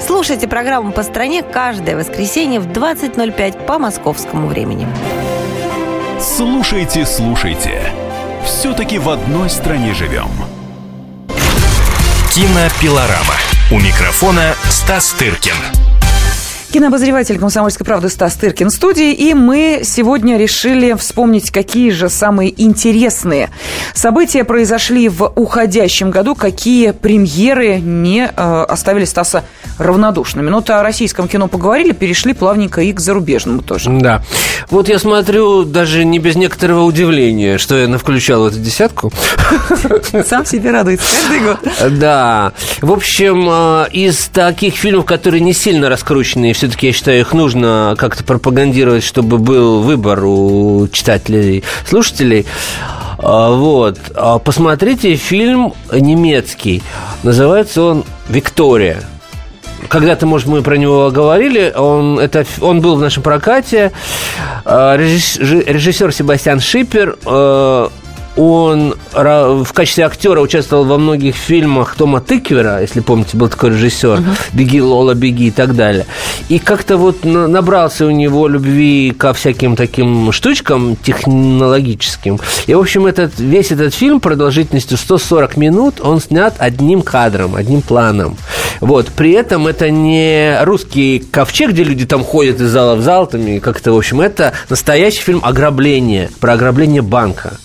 Слушайте 0.00 0.48
программу 0.48 0.92
«По 0.92 1.02
стране» 1.02 1.42
каждое 1.42 1.96
воскресенье 1.96 2.60
в 2.60 2.66
20.05 2.66 3.66
по 3.66 3.78
московскому 3.78 4.46
времени. 4.46 4.86
Слушайте, 6.18 7.04
слушайте. 7.06 7.92
Все-таки 8.44 8.98
в 8.98 9.08
одной 9.08 9.50
стране 9.50 9.94
живем. 9.94 10.30
Кинопилорама. 12.34 13.34
У 13.70 13.78
микрофона 13.78 14.54
Стас 14.68 15.12
Тыркин. 15.12 15.89
Кинообозреватель 16.72 17.36
«Комсомольской 17.36 17.84
правды» 17.84 18.08
Стас 18.08 18.34
Тыркин 18.34 18.68
в 18.68 18.72
студии, 18.72 19.12
и 19.12 19.34
мы 19.34 19.80
сегодня 19.82 20.38
решили 20.38 20.92
вспомнить, 20.92 21.50
какие 21.50 21.90
же 21.90 22.08
самые 22.08 22.54
интересные 22.62 23.50
события 23.92 24.44
произошли 24.44 25.08
в 25.08 25.32
уходящем 25.34 26.12
году, 26.12 26.36
какие 26.36 26.92
премьеры 26.92 27.80
не 27.80 28.24
э, 28.24 28.64
оставили 28.68 29.04
Стаса 29.04 29.42
равнодушными. 29.78 30.48
Ну, 30.48 30.60
то 30.60 30.78
о 30.78 30.82
российском 30.84 31.26
кино 31.26 31.48
поговорили, 31.48 31.90
перешли 31.90 32.34
плавненько 32.34 32.82
и 32.82 32.92
к 32.92 33.00
зарубежному 33.00 33.62
тоже. 33.62 33.90
Да. 33.90 34.22
Вот 34.68 34.88
я 34.88 35.00
смотрю 35.00 35.64
даже 35.64 36.04
не 36.04 36.20
без 36.20 36.36
некоторого 36.36 36.84
удивления, 36.84 37.58
что 37.58 37.76
я 37.76 37.98
включал 37.98 38.46
эту 38.46 38.60
десятку. 38.60 39.12
Сам 40.24 40.46
себе 40.46 40.70
радуется 40.70 41.06
каждый 41.20 41.40
год. 41.40 41.98
Да. 41.98 42.52
В 42.80 42.92
общем, 42.92 43.48
э, 43.50 43.86
из 43.92 44.28
таких 44.28 44.74
фильмов, 44.74 45.04
которые 45.04 45.40
не 45.40 45.52
сильно 45.52 45.88
раскручены 45.88 46.52
все-таки, 46.60 46.88
я 46.88 46.92
считаю, 46.92 47.20
их 47.20 47.32
нужно 47.32 47.94
как-то 47.96 48.22
пропагандировать, 48.22 49.02
чтобы 49.02 49.38
был 49.38 49.80
выбор 49.80 50.22
у 50.26 50.88
читателей, 50.92 51.64
слушателей. 51.86 52.44
А, 53.16 53.50
вот. 53.50 53.98
А, 54.14 54.38
посмотрите 54.38 55.16
фильм 55.16 55.72
немецкий. 55.90 56.82
Называется 57.22 57.80
он 57.80 58.04
«Виктория». 58.28 59.02
Когда-то, 59.88 60.26
может, 60.26 60.48
мы 60.48 60.60
про 60.60 60.76
него 60.76 61.10
говорили. 61.10 61.72
Он, 61.74 62.18
это, 62.18 62.44
он 62.60 62.82
был 62.82 62.96
в 62.96 63.00
нашем 63.00 63.22
прокате. 63.22 63.92
А, 64.66 64.98
режиссер 64.98 66.12
Себастьян 66.12 66.60
Шипер 66.60 67.16
он 68.36 68.94
в 69.12 69.72
качестве 69.72 70.06
актера 70.06 70.40
участвовал 70.40 70.84
во 70.84 70.98
многих 70.98 71.34
фильмах 71.34 71.94
Тома 71.96 72.20
Тыквера, 72.20 72.80
если 72.80 73.00
помните, 73.00 73.36
был 73.36 73.48
такой 73.48 73.70
режиссер, 73.70 74.18
uh-huh. 74.18 74.36
«Беги, 74.52 74.80
Лола, 74.80 75.14
беги» 75.14 75.48
и 75.48 75.50
так 75.50 75.74
далее. 75.74 76.06
И 76.48 76.58
как-то 76.58 76.96
вот 76.96 77.24
набрался 77.24 78.06
у 78.06 78.10
него 78.10 78.48
любви 78.48 79.12
ко 79.16 79.32
всяким 79.32 79.76
таким 79.76 80.32
штучкам 80.32 80.96
технологическим. 80.96 82.38
И, 82.66 82.74
в 82.74 82.80
общем, 82.80 83.06
этот, 83.06 83.38
весь 83.38 83.72
этот 83.72 83.94
фильм 83.94 84.20
продолжительностью 84.20 84.96
140 84.96 85.56
минут, 85.56 86.00
он 86.00 86.20
снят 86.20 86.54
одним 86.58 87.02
кадром, 87.02 87.56
одним 87.56 87.82
планом. 87.82 88.36
Вот. 88.80 89.08
При 89.08 89.32
этом 89.32 89.66
это 89.66 89.90
не 89.90 90.62
русский 90.62 91.18
ковчег, 91.18 91.70
где 91.70 91.84
люди 91.84 92.06
там 92.06 92.24
ходят 92.24 92.60
из 92.60 92.70
зала 92.70 92.94
в 92.94 93.02
зал, 93.02 93.26
там, 93.26 93.46
и 93.46 93.58
как-то, 93.58 93.92
в 93.92 93.96
общем, 93.96 94.20
это 94.20 94.52
настоящий 94.68 95.20
фильм 95.20 95.40
ограбление, 95.42 96.30
про 96.40 96.54
ограбление 96.54 97.02
банка. 97.02 97.58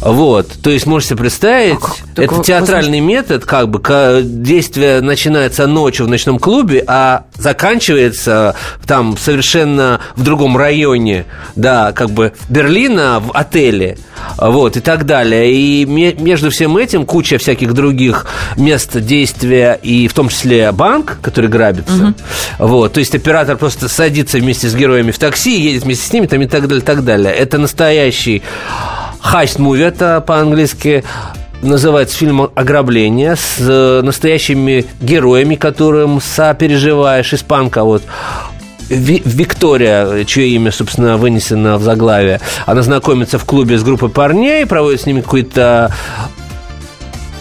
Вот, 0.00 0.48
то 0.62 0.70
есть 0.70 0.86
можете 0.86 1.16
представить, 1.16 1.80
так, 2.14 2.24
это 2.24 2.34
так, 2.36 2.44
театральный 2.44 3.00
возможно... 3.00 3.06
метод, 3.06 3.44
как 3.44 3.68
бы 3.68 4.22
действие 4.22 5.00
начинается 5.00 5.66
ночью 5.66 6.06
в 6.06 6.08
ночном 6.08 6.38
клубе, 6.38 6.84
а 6.86 7.24
заканчивается 7.36 8.54
там 8.86 9.16
совершенно 9.16 10.00
в 10.14 10.22
другом 10.22 10.56
районе, 10.56 11.26
да, 11.56 11.92
как 11.92 12.10
бы 12.10 12.32
Берлина 12.48 13.20
в 13.20 13.32
отеле, 13.32 13.98
вот, 14.38 14.76
и 14.76 14.80
так 14.80 15.06
далее. 15.06 15.52
И 15.52 15.84
между 15.84 16.50
всем 16.50 16.76
этим 16.76 17.04
куча 17.04 17.38
всяких 17.38 17.74
других 17.74 18.26
мест 18.56 18.96
действия, 19.00 19.78
и 19.82 20.08
в 20.08 20.14
том 20.14 20.28
числе 20.28 20.72
банк, 20.72 21.18
который 21.22 21.50
грабится. 21.50 22.14
Угу. 22.58 22.66
Вот, 22.66 22.92
то 22.94 23.00
есть 23.00 23.14
оператор 23.14 23.56
просто 23.56 23.88
садится 23.88 24.38
вместе 24.38 24.68
с 24.68 24.74
героями 24.74 25.10
в 25.10 25.18
такси, 25.18 25.60
едет 25.60 25.84
вместе 25.84 26.06
с 26.06 26.12
ними, 26.12 26.26
там 26.26 26.42
и 26.42 26.46
так 26.46 26.66
далее, 26.66 26.84
так 26.84 27.04
далее. 27.04 27.32
Это 27.34 27.58
настоящий 27.58 28.42
Heist-муви, 29.22 29.82
это 29.82 30.20
по-английски 30.20 31.04
называется 31.62 32.16
фильм 32.16 32.50
«Ограбление» 32.54 33.36
с 33.36 33.56
э, 33.58 34.02
настоящими 34.02 34.84
героями, 35.00 35.54
которым 35.56 36.20
сопереживаешь. 36.20 37.32
Испанка 37.32 37.82
вот 37.82 38.02
Виктория, 38.88 40.24
чье 40.24 40.48
имя, 40.50 40.70
собственно, 40.70 41.16
вынесено 41.16 41.76
в 41.76 41.82
заглавие, 41.82 42.40
она 42.66 42.82
знакомится 42.82 43.38
в 43.38 43.44
клубе 43.44 43.78
с 43.78 43.82
группой 43.82 44.10
парней, 44.10 44.64
проводит 44.64 45.00
с 45.00 45.06
ними 45.06 45.22
какой-то 45.22 45.92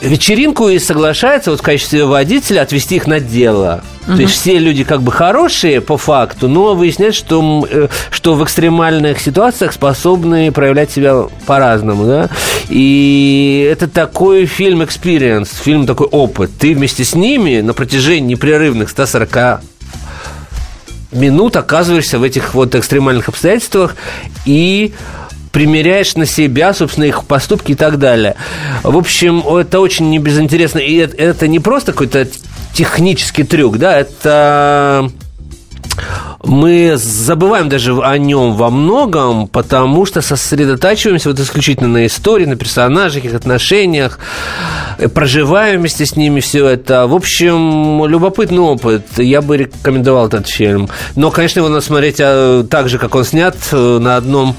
вечеринку 0.01 0.69
и 0.69 0.79
соглашается 0.79 1.51
вот 1.51 1.59
в 1.59 1.63
качестве 1.63 2.05
водителя 2.05 2.61
отвезти 2.61 2.95
их 2.95 3.07
на 3.07 3.19
дело. 3.19 3.83
Угу. 4.08 4.15
То 4.15 4.22
есть 4.22 4.34
все 4.36 4.60
люди 4.60 4.84
как 4.84 5.02
бы 5.02 5.12
хорошие 5.12 5.82
по 5.82 5.98
факту, 5.98 6.48
но 6.48 6.76
выясняется, 6.76 7.20
что, 7.20 7.68
э, 7.70 7.88
что 8.12 8.36
в 8.36 8.44
экстремальных 8.44 9.20
ситуациях 9.20 9.74
способны 9.74 10.52
проявлять 10.52 10.91
себя 10.91 11.26
по-разному, 11.46 12.06
да. 12.06 12.30
И 12.70 13.68
это 13.72 13.88
такой 13.88 14.46
фильм 14.46 14.82
experience, 14.82 15.50
фильм 15.54 15.88
такой 15.88 16.08
опыт. 16.08 16.52
Ты 16.60 16.76
вместе 16.76 17.04
с 17.04 17.15
ними 17.15 17.62
на 17.62 17.74
протяжении 17.74 18.34
непрерывных 18.34 18.89
140 18.89 19.62
минут 21.12 21.56
оказываешься 21.56 22.20
в 22.20 22.24
этих 22.24 22.54
вот 22.54 22.76
экстремальных 22.76 23.30
обстоятельствах 23.30 23.96
и 24.46 24.94
примеряешь 25.52 26.15
на 26.15 26.26
себя, 26.26 26.74
собственно, 26.74 27.06
их 27.06 27.24
поступки 27.24 27.72
и 27.72 27.76
так 27.76 27.98
далее. 27.98 28.36
В 28.84 28.98
общем, 28.98 29.39
это 29.39 29.80
очень 29.80 30.10
не 30.10 30.20
безинтересно. 30.20 30.80
И 30.80 30.96
это, 30.98 31.15
это 31.15 31.48
не 31.48 31.60
просто 31.60 31.94
какой-то 31.94 32.28
технический 32.75 33.43
трюк, 33.43 33.77
да, 33.77 33.97
это 33.97 35.09
мы 36.43 36.93
забываем 36.97 37.69
даже 37.69 37.97
о 37.97 38.17
нем 38.17 38.53
во 38.53 38.69
многом, 38.69 39.47
потому 39.47 40.05
что 40.05 40.21
сосредотачиваемся 40.21 41.29
вот 41.29 41.39
исключительно 41.39 41.88
на 41.88 42.05
истории, 42.05 42.45
на 42.45 42.55
персонажах, 42.55 43.23
их 43.23 43.33
отношениях, 43.33 44.19
проживаем 45.13 45.79
вместе 45.79 46.05
с 46.05 46.15
ними 46.15 46.41
все 46.41 46.67
это. 46.67 47.07
В 47.07 47.15
общем, 47.15 48.05
любопытный 48.05 48.59
опыт. 48.59 49.05
Я 49.17 49.41
бы 49.41 49.57
рекомендовал 49.57 50.27
этот 50.27 50.47
фильм. 50.47 50.89
Но, 51.15 51.31
конечно, 51.31 51.59
его 51.59 51.69
надо 51.69 51.81
смотреть 51.81 52.17
а, 52.19 52.63
так 52.63 52.89
же, 52.89 52.99
как 52.99 53.15
он 53.15 53.23
снят, 53.23 53.55
э, 53.71 53.97
на 53.99 54.17
одном 54.17 54.55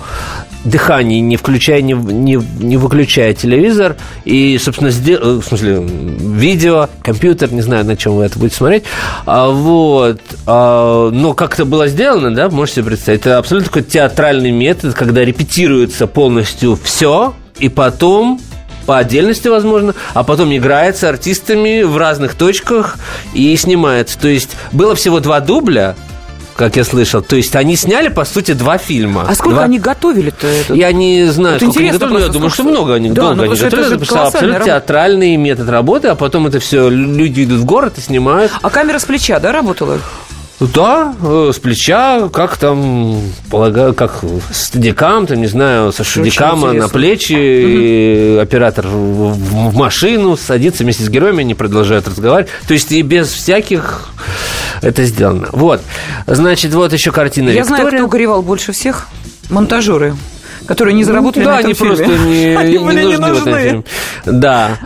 дыхании, 0.65 1.21
не 1.21 1.37
включая, 1.37 1.83
не, 1.83 1.93
не, 1.93 2.41
не 2.59 2.77
выключая 2.77 3.35
телевизор. 3.35 3.97
И, 4.25 4.59
собственно. 4.59 4.89
Э, 4.89 5.41
в 5.41 5.45
смысле, 5.45 5.83
видео, 5.83 6.89
компьютер, 7.03 7.53
не 7.53 7.63
знаю, 7.63 7.85
на 7.85 7.97
чем 7.97 8.17
вы 8.17 8.25
это 8.25 8.39
будете 8.39 8.57
смотреть. 8.57 8.85
А, 9.25 9.49
вот. 9.49 10.21
А, 10.47 11.11
но 11.11 11.35
как 11.35 11.55
это 11.55 11.65
было 11.65 11.89
сделано, 11.89 12.35
да, 12.35 12.49
можете 12.49 12.83
представить. 12.83 13.21
Это 13.21 13.39
абсолютно 13.39 13.69
такой 13.69 13.83
театральный 13.83 14.51
метод, 14.51 14.95
когда 14.95 15.25
репетируется 15.25 16.07
полностью 16.07 16.79
все, 16.83 17.35
и 17.59 17.69
потом 17.69 18.41
по 18.87 18.99
отдельности, 18.99 19.49
возможно, 19.49 19.95
а 20.15 20.23
потом 20.23 20.57
играется 20.57 21.09
артистами 21.09 21.83
в 21.83 21.97
разных 21.97 22.35
точках 22.35 22.97
и 23.35 23.55
снимается. 23.57 24.19
То 24.19 24.29
есть 24.29 24.57
было 24.73 24.95
всего 24.95 25.21
два 25.21 25.41
дубля, 25.41 25.97
как 26.57 26.77
я 26.77 26.85
слышал. 26.85 27.23
То 27.23 27.37
есть 27.37 27.55
они 27.55 27.77
сняли, 27.77 28.09
по 28.09 28.25
сути, 28.25 28.53
два 28.53 28.79
фильма. 28.79 29.27
А 29.29 29.35
сколько 29.35 29.57
два... 29.57 29.65
они 29.65 29.79
готовили-то? 29.79 30.47
Это? 30.47 30.75
Я 30.75 30.93
не 30.93 31.27
знаю, 31.27 31.57
это 31.57 31.67
сколько 31.67 31.81
они 31.81 31.91
готовили. 31.91 32.21
Я 32.23 32.29
думаю, 32.29 32.51
что 32.51 32.65
много 32.65 32.95
они 32.95 33.11
да, 33.11 33.23
долго 33.23 33.37
ну, 33.37 33.43
они 33.43 33.55
готовили. 33.55 33.95
Это, 33.95 34.05
это 34.05 34.23
абсолютно 34.23 34.65
театральный 34.65 35.37
метод 35.37 35.69
работы, 35.69 36.09
а 36.09 36.15
потом 36.15 36.47
это 36.47 36.59
все 36.59 36.89
люди 36.89 37.45
идут 37.45 37.61
в 37.61 37.65
город 37.65 37.99
и 37.99 38.01
снимают. 38.01 38.53
А 38.63 38.71
камера 38.71 38.99
с 38.99 39.05
плеча, 39.05 39.39
да, 39.39 39.53
работала? 39.53 40.01
Да, 40.59 41.15
э, 41.23 41.51
с 41.55 41.59
плеча, 41.59 42.29
как 42.33 42.57
там, 42.57 43.21
полагаю, 43.51 43.93
как 43.93 44.25
с 44.51 44.71
дикам, 44.71 45.27
там, 45.27 45.39
не 45.39 45.49
знаю, 45.49 45.93
со 45.93 46.03
шудикама 46.03 46.73
на 46.73 46.89
плечи, 46.89 48.37
угу. 48.37 48.41
оператор 48.41 48.87
в, 48.87 49.35
в 49.35 49.77
машину 49.77 50.37
садится 50.37 50.83
вместе 50.83 51.05
с 51.05 51.11
героями, 51.11 51.41
они 51.41 51.55
продолжают 51.55 52.09
разговаривать. 52.09 52.51
То 52.67 52.73
есть 52.73 52.91
и 52.91 53.03
без 53.03 53.29
всяких 53.29 54.09
это 54.81 55.05
сделано. 55.05 55.49
Вот. 55.53 55.83
Значит, 56.27 56.73
вот 56.73 56.93
еще 56.93 57.13
картина 57.13 57.51
Я 57.51 57.61
Виктория. 57.61 57.89
знаю, 57.89 57.99
кто 57.99 58.09
горевал 58.09 58.43
больше 58.43 58.73
всех. 58.73 59.09
Монтажеры 59.51 60.15
которые 60.67 60.95
не 60.95 61.05
заработали 61.05 61.45
ну, 61.45 61.51
на 61.51 61.61
этом 61.61 61.67
они 61.67 61.75
фильме. 61.75 61.97
просто 61.97 62.19
не, 62.19 62.47
они 62.57 62.73
не 62.73 62.79
нужны, 62.79 62.99
не 62.99 63.17
нужны 63.17 63.35
в 63.35 63.47
этом 63.47 63.59
фильме. 63.59 63.85
Да. 64.25 64.79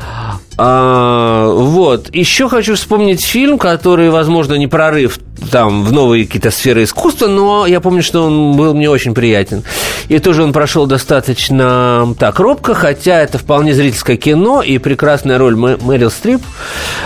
А, 0.57 1.49
вот. 1.53 2.15
Еще 2.15 2.49
хочу 2.49 2.75
вспомнить 2.75 3.25
фильм, 3.25 3.59
который, 3.59 4.11
возможно, 4.11 4.55
не 4.55 4.67
прорыв 4.67 5.19
там 5.51 5.85
в 5.85 5.93
новые 5.93 6.27
какие-то 6.27 6.51
сферы 6.51 6.85
искусства, 6.85 7.27
но 7.27 7.67
я 7.67 7.81
помню, 7.81 8.03
что 8.03 8.25
он 8.25 8.57
был 8.57 8.75
мне 8.75 8.91
очень 8.91 9.15
приятен. 9.15 9.65
И 10.09 10.19
тоже 10.19 10.43
он 10.43 10.53
прошел 10.53 10.87
достаточно 10.87 12.15
так 12.19 12.39
робко, 12.41 12.75
хотя 12.75 13.21
это 13.21 13.39
вполне 13.39 13.75
зрительское 13.75 14.17
кино 14.17 14.63
и 14.63 14.79
прекрасная 14.79 15.39
роль 15.39 15.57
Мэрил 15.57 16.11
Стрип. 16.11 16.43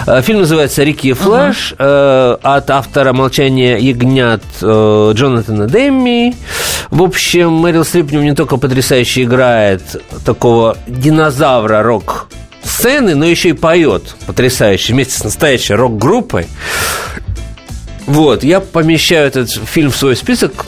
А, 0.07 0.21
фильм 0.23 0.41
называется 0.41 0.83
«Рики 0.83 1.09
и 1.09 1.13
Флэш» 1.13 1.75
uh-huh. 1.79 2.41
от 2.43 2.71
автора 2.71 3.13
«Молчания 3.13 3.77
ягнят» 3.79 4.43
э, 4.61 5.13
Джонатана 5.15 5.69
Демми. 5.69 6.35
В 6.91 7.03
общем, 7.03 7.53
Мэрил 7.53 7.85
Стрип 7.85 8.07
в 8.07 8.13
нем 8.13 8.25
не 8.25 8.35
только 8.35 8.57
потрясающе 8.57 9.25
играет 9.25 9.83
такого 10.25 10.77
динозавра 10.87 11.83
рок 11.83 12.29
сцены, 12.65 13.15
но 13.15 13.25
еще 13.25 13.51
и 13.51 13.53
поет 13.53 14.17
потрясающе 14.27 14.93
вместе 14.93 15.19
с 15.19 15.25
настоящей 15.25 15.75
рок-группой. 15.75 16.47
Вот, 18.07 18.45
я 18.45 18.61
помещаю 18.61 19.27
этот 19.27 19.51
фильм 19.51 19.91
в 19.91 19.97
свой 19.97 20.17
список 20.17 20.67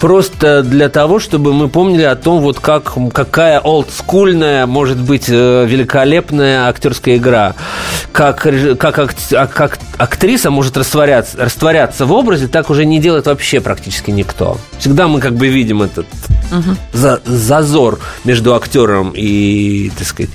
просто 0.00 0.62
для 0.62 0.88
того, 0.88 1.18
чтобы 1.18 1.52
мы 1.52 1.68
помнили 1.68 2.02
о 2.02 2.16
том, 2.16 2.40
вот 2.40 2.60
как, 2.60 2.94
какая 3.12 3.60
олдскульная 3.60 4.66
может 4.66 4.98
быть 4.98 5.28
э, 5.28 5.66
великолепная 5.66 6.68
актерская 6.68 7.16
игра. 7.16 7.54
Как, 8.12 8.46
как, 8.78 9.14
а, 9.32 9.46
как 9.46 9.78
актриса 9.98 10.50
может 10.50 10.76
растворяться, 10.76 11.38
растворяться 11.38 12.06
в 12.06 12.12
образе, 12.12 12.48
так 12.48 12.70
уже 12.70 12.84
не 12.84 13.00
делает 13.00 13.26
вообще 13.26 13.60
практически 13.60 14.10
никто. 14.10 14.58
Всегда 14.78 15.08
мы 15.08 15.20
как 15.20 15.34
бы 15.34 15.48
видим 15.48 15.82
этот 15.82 16.06
угу. 16.50 16.76
за, 16.92 17.20
зазор 17.24 17.98
между 18.24 18.54
актером 18.54 19.12
и, 19.14 19.90
так 19.96 20.06
сказать, 20.06 20.30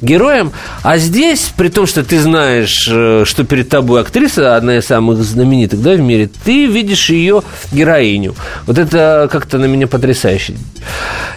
героем. 0.00 0.52
А 0.82 0.98
здесь, 0.98 1.52
при 1.56 1.68
том, 1.68 1.86
что 1.86 2.04
ты 2.04 2.20
знаешь, 2.20 2.88
э, 2.90 3.24
что 3.26 3.44
перед 3.44 3.68
тобой 3.68 4.00
актриса, 4.00 4.56
одна 4.56 4.78
из 4.78 4.86
самых 4.86 5.22
знаменитых 5.22 5.80
да, 5.82 5.92
в 5.92 6.00
мире, 6.00 6.30
ты 6.44 6.66
видишь 6.66 7.10
ее 7.10 7.42
героиню. 7.72 8.34
Вот 8.66 8.78
это 8.78 9.28
как-то 9.30 9.58
на 9.58 9.66
меня 9.66 9.86
потрясающе 9.86 10.54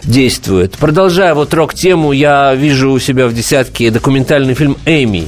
действует. 0.03 0.73
Продолжая 0.73 1.33
вот 1.33 1.53
рок-тему, 1.53 2.11
я 2.11 2.53
вижу 2.55 2.91
у 2.91 2.99
себя 2.99 3.27
в 3.27 3.33
десятке 3.33 3.91
документальный 3.91 4.53
фильм 4.53 4.77
«Эми». 4.85 5.27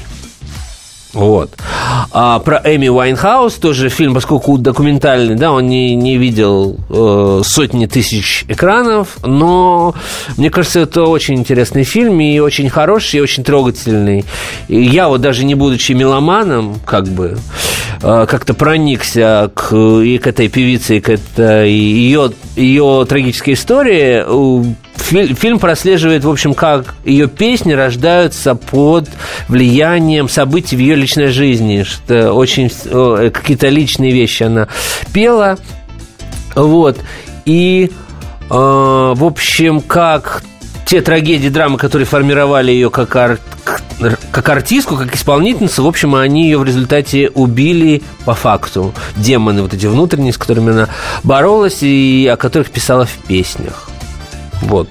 Вот. 1.13 1.51
А 2.11 2.37
про 2.39 2.61
Эми 2.63 2.87
Уайнхаус 2.87 3.55
тоже 3.55 3.89
фильм, 3.89 4.13
поскольку 4.13 4.59
документальный, 4.59 5.35
да, 5.35 5.51
он 5.51 5.67
не, 5.67 5.95
не 5.95 6.17
видел 6.17 6.77
э, 6.89 7.41
сотни 7.43 7.87
тысяч 7.87 8.45
экранов, 8.47 9.17
но 9.23 9.95
мне 10.37 10.51
кажется, 10.51 10.81
это 10.81 11.03
очень 11.03 11.35
интересный 11.35 11.83
фильм 11.83 12.19
и 12.19 12.37
очень 12.37 12.69
хороший, 12.69 13.17
и 13.17 13.21
очень 13.21 13.43
трогательный. 13.43 14.23
И 14.67 14.81
я 14.81 15.07
вот 15.07 15.21
даже 15.21 15.45
не 15.45 15.55
будучи 15.55 15.93
меломаном, 15.93 16.79
как 16.85 17.07
бы, 17.07 17.39
э, 18.03 18.25
как-то 18.29 18.53
проникся 18.53 19.51
к, 19.55 19.75
и 19.75 20.19
к 20.19 20.27
этой 20.27 20.47
певице, 20.47 20.97
и 20.97 21.01
к 21.01 21.09
этой, 21.09 21.71
ее, 21.71 22.31
ее 22.55 23.05
трагической 23.09 23.55
истории 23.55 24.23
фильм 24.97 25.59
прослеживает, 25.59 26.23
в 26.23 26.29
общем, 26.29 26.53
как 26.53 26.95
ее 27.05 27.27
песни 27.27 27.73
рождаются 27.73 28.55
под 28.55 29.09
влиянием 29.47 30.29
событий 30.29 30.75
в 30.75 30.79
ее 30.79 30.95
личной 30.95 31.27
жизни, 31.27 31.83
что 31.83 32.33
очень 32.33 32.69
какие-то 33.31 33.69
личные 33.69 34.11
вещи 34.11 34.43
она 34.43 34.67
пела, 35.13 35.57
вот, 36.55 36.97
и, 37.45 37.91
э, 38.49 38.53
в 38.53 39.23
общем, 39.23 39.81
как 39.81 40.43
те 40.85 41.01
трагедии, 41.01 41.49
драмы, 41.49 41.77
которые 41.77 42.07
формировали 42.07 42.71
ее 42.71 42.89
как, 42.89 43.15
ар- 43.15 43.39
как 44.31 44.49
артистку, 44.49 44.97
как 44.97 45.15
исполнительницу, 45.15 45.83
в 45.83 45.87
общем, 45.87 46.15
они 46.15 46.45
ее 46.45 46.57
в 46.57 46.63
результате 46.63 47.29
убили 47.29 48.01
по 48.25 48.33
факту. 48.33 48.93
Демоны 49.15 49.61
вот 49.61 49.73
эти 49.73 49.85
внутренние, 49.85 50.33
с 50.33 50.37
которыми 50.37 50.71
она 50.71 50.89
боролась 51.23 51.83
и 51.83 52.27
о 52.31 52.37
которых 52.37 52.71
писала 52.71 53.05
в 53.05 53.13
песнях. 53.27 53.89
Вот. 54.61 54.89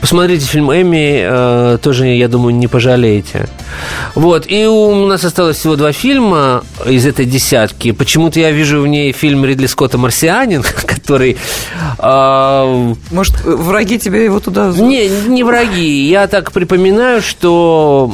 Посмотрите 0.00 0.46
фильм 0.46 0.72
Эми, 0.72 1.20
э, 1.22 1.78
тоже, 1.80 2.08
я 2.08 2.26
думаю, 2.28 2.54
не 2.54 2.66
пожалеете. 2.66 3.48
Вот. 4.14 4.46
И 4.48 4.66
у 4.66 5.06
нас 5.06 5.24
осталось 5.24 5.58
всего 5.58 5.76
два 5.76 5.92
фильма 5.92 6.64
из 6.86 7.06
этой 7.06 7.24
десятки. 7.24 7.92
Почему-то 7.92 8.40
я 8.40 8.50
вижу 8.50 8.80
в 8.80 8.86
ней 8.88 9.12
фильм 9.12 9.44
Ридли 9.44 9.66
Скотта 9.66 9.98
«Марсианин», 9.98 10.62
который... 10.86 11.36
Э, 11.98 12.94
Может, 13.10 13.44
враги 13.44 13.98
тебе 13.98 14.24
его 14.24 14.40
туда... 14.40 14.72
Не, 14.76 15.08
не 15.08 15.44
враги. 15.44 16.08
Я 16.08 16.26
так 16.26 16.52
припоминаю, 16.52 17.22
что 17.22 18.12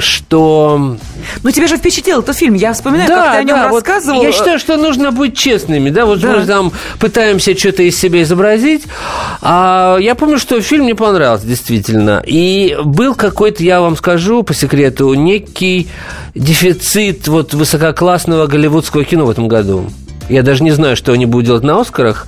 что... 0.00 0.96
Ну, 1.42 1.50
тебя 1.50 1.66
же 1.66 1.76
впечатлил 1.76 2.20
этот 2.20 2.36
фильм. 2.36 2.54
Я 2.54 2.72
вспоминаю, 2.72 3.08
да, 3.08 3.16
как 3.16 3.32
ты 3.32 3.38
о 3.38 3.42
нем 3.42 3.56
да, 3.56 3.68
рассказывал. 3.68 4.18
Вот 4.18 4.24
я 4.24 4.32
считаю, 4.32 4.58
что 4.58 4.76
нужно 4.76 5.12
быть 5.12 5.36
честными, 5.36 5.90
да, 5.90 6.06
вот 6.06 6.20
да. 6.20 6.36
мы 6.36 6.46
там 6.46 6.72
пытаемся 6.98 7.56
что-то 7.56 7.82
из 7.82 7.98
себя 7.98 8.22
изобразить. 8.22 8.84
А 9.40 9.98
я 9.98 10.14
помню, 10.14 10.38
что 10.38 10.60
фильм 10.60 10.84
мне 10.84 10.94
понравился, 10.94 11.46
действительно. 11.46 12.22
И 12.26 12.76
был 12.84 13.14
какой-то, 13.14 13.62
я 13.62 13.80
вам 13.80 13.96
скажу 13.96 14.42
по 14.42 14.54
секрету, 14.54 15.12
некий 15.14 15.88
дефицит 16.34 17.28
вот 17.28 17.54
высококлассного 17.54 18.46
голливудского 18.46 19.04
кино 19.04 19.26
в 19.26 19.30
этом 19.30 19.48
году. 19.48 19.90
Я 20.28 20.42
даже 20.42 20.62
не 20.62 20.70
знаю, 20.70 20.96
что 20.96 21.12
они 21.12 21.26
будут 21.26 21.46
делать 21.46 21.64
на 21.64 21.80
Оскарах. 21.80 22.26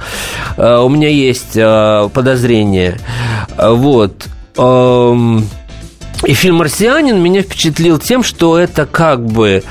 Uh, 0.57 0.85
у 0.85 0.88
меня 0.88 1.09
есть 1.09 1.57
uh, 1.57 2.09
подозрение. 2.11 2.98
Uh, 3.57 3.74
вот. 3.74 4.26
И 6.26 6.32
фильм 6.32 6.56
«Марсианин» 6.56 7.20
меня 7.20 7.42
впечатлил 7.42 7.98
тем, 7.98 8.22
что 8.22 8.58
это 8.58 8.87
как 8.87 9.24
бы 9.24 9.62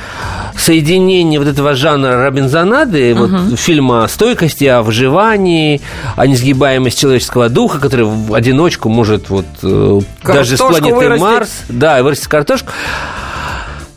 соединение 0.57 1.39
вот 1.39 1.47
этого 1.47 1.73
жанра 1.73 2.23
Робинзонады, 2.23 3.13
угу. 3.13 3.25
вот 3.25 3.59
фильма 3.59 4.03
о 4.03 4.07
стойкости, 4.07 4.65
о 4.65 4.83
выживании, 4.83 5.81
о 6.15 6.27
несгибаемости 6.27 7.01
человеческого 7.01 7.49
духа, 7.49 7.79
который 7.79 8.05
в 8.05 8.33
одиночку 8.33 8.87
может 8.89 9.29
вот 9.29 9.45
э, 9.63 10.01
даже 10.23 10.55
с 10.55 10.59
планеты 10.59 10.93
вырастить. 10.93 11.21
Марс, 11.21 11.49
да, 11.69 12.03
вырастить 12.03 12.27
картошку 12.27 12.71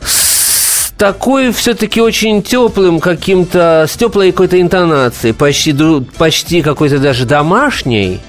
с 0.00 0.92
такой 0.96 1.52
все-таки 1.52 2.00
очень 2.00 2.42
теплым 2.42 3.00
каким-то, 3.00 3.86
с 3.88 3.96
теплой 3.96 4.30
какой-то 4.30 4.60
интонацией, 4.60 5.34
почти, 5.34 5.74
почти 6.16 6.62
какой-то 6.62 6.98
даже 6.98 7.26
домашней. 7.26 8.20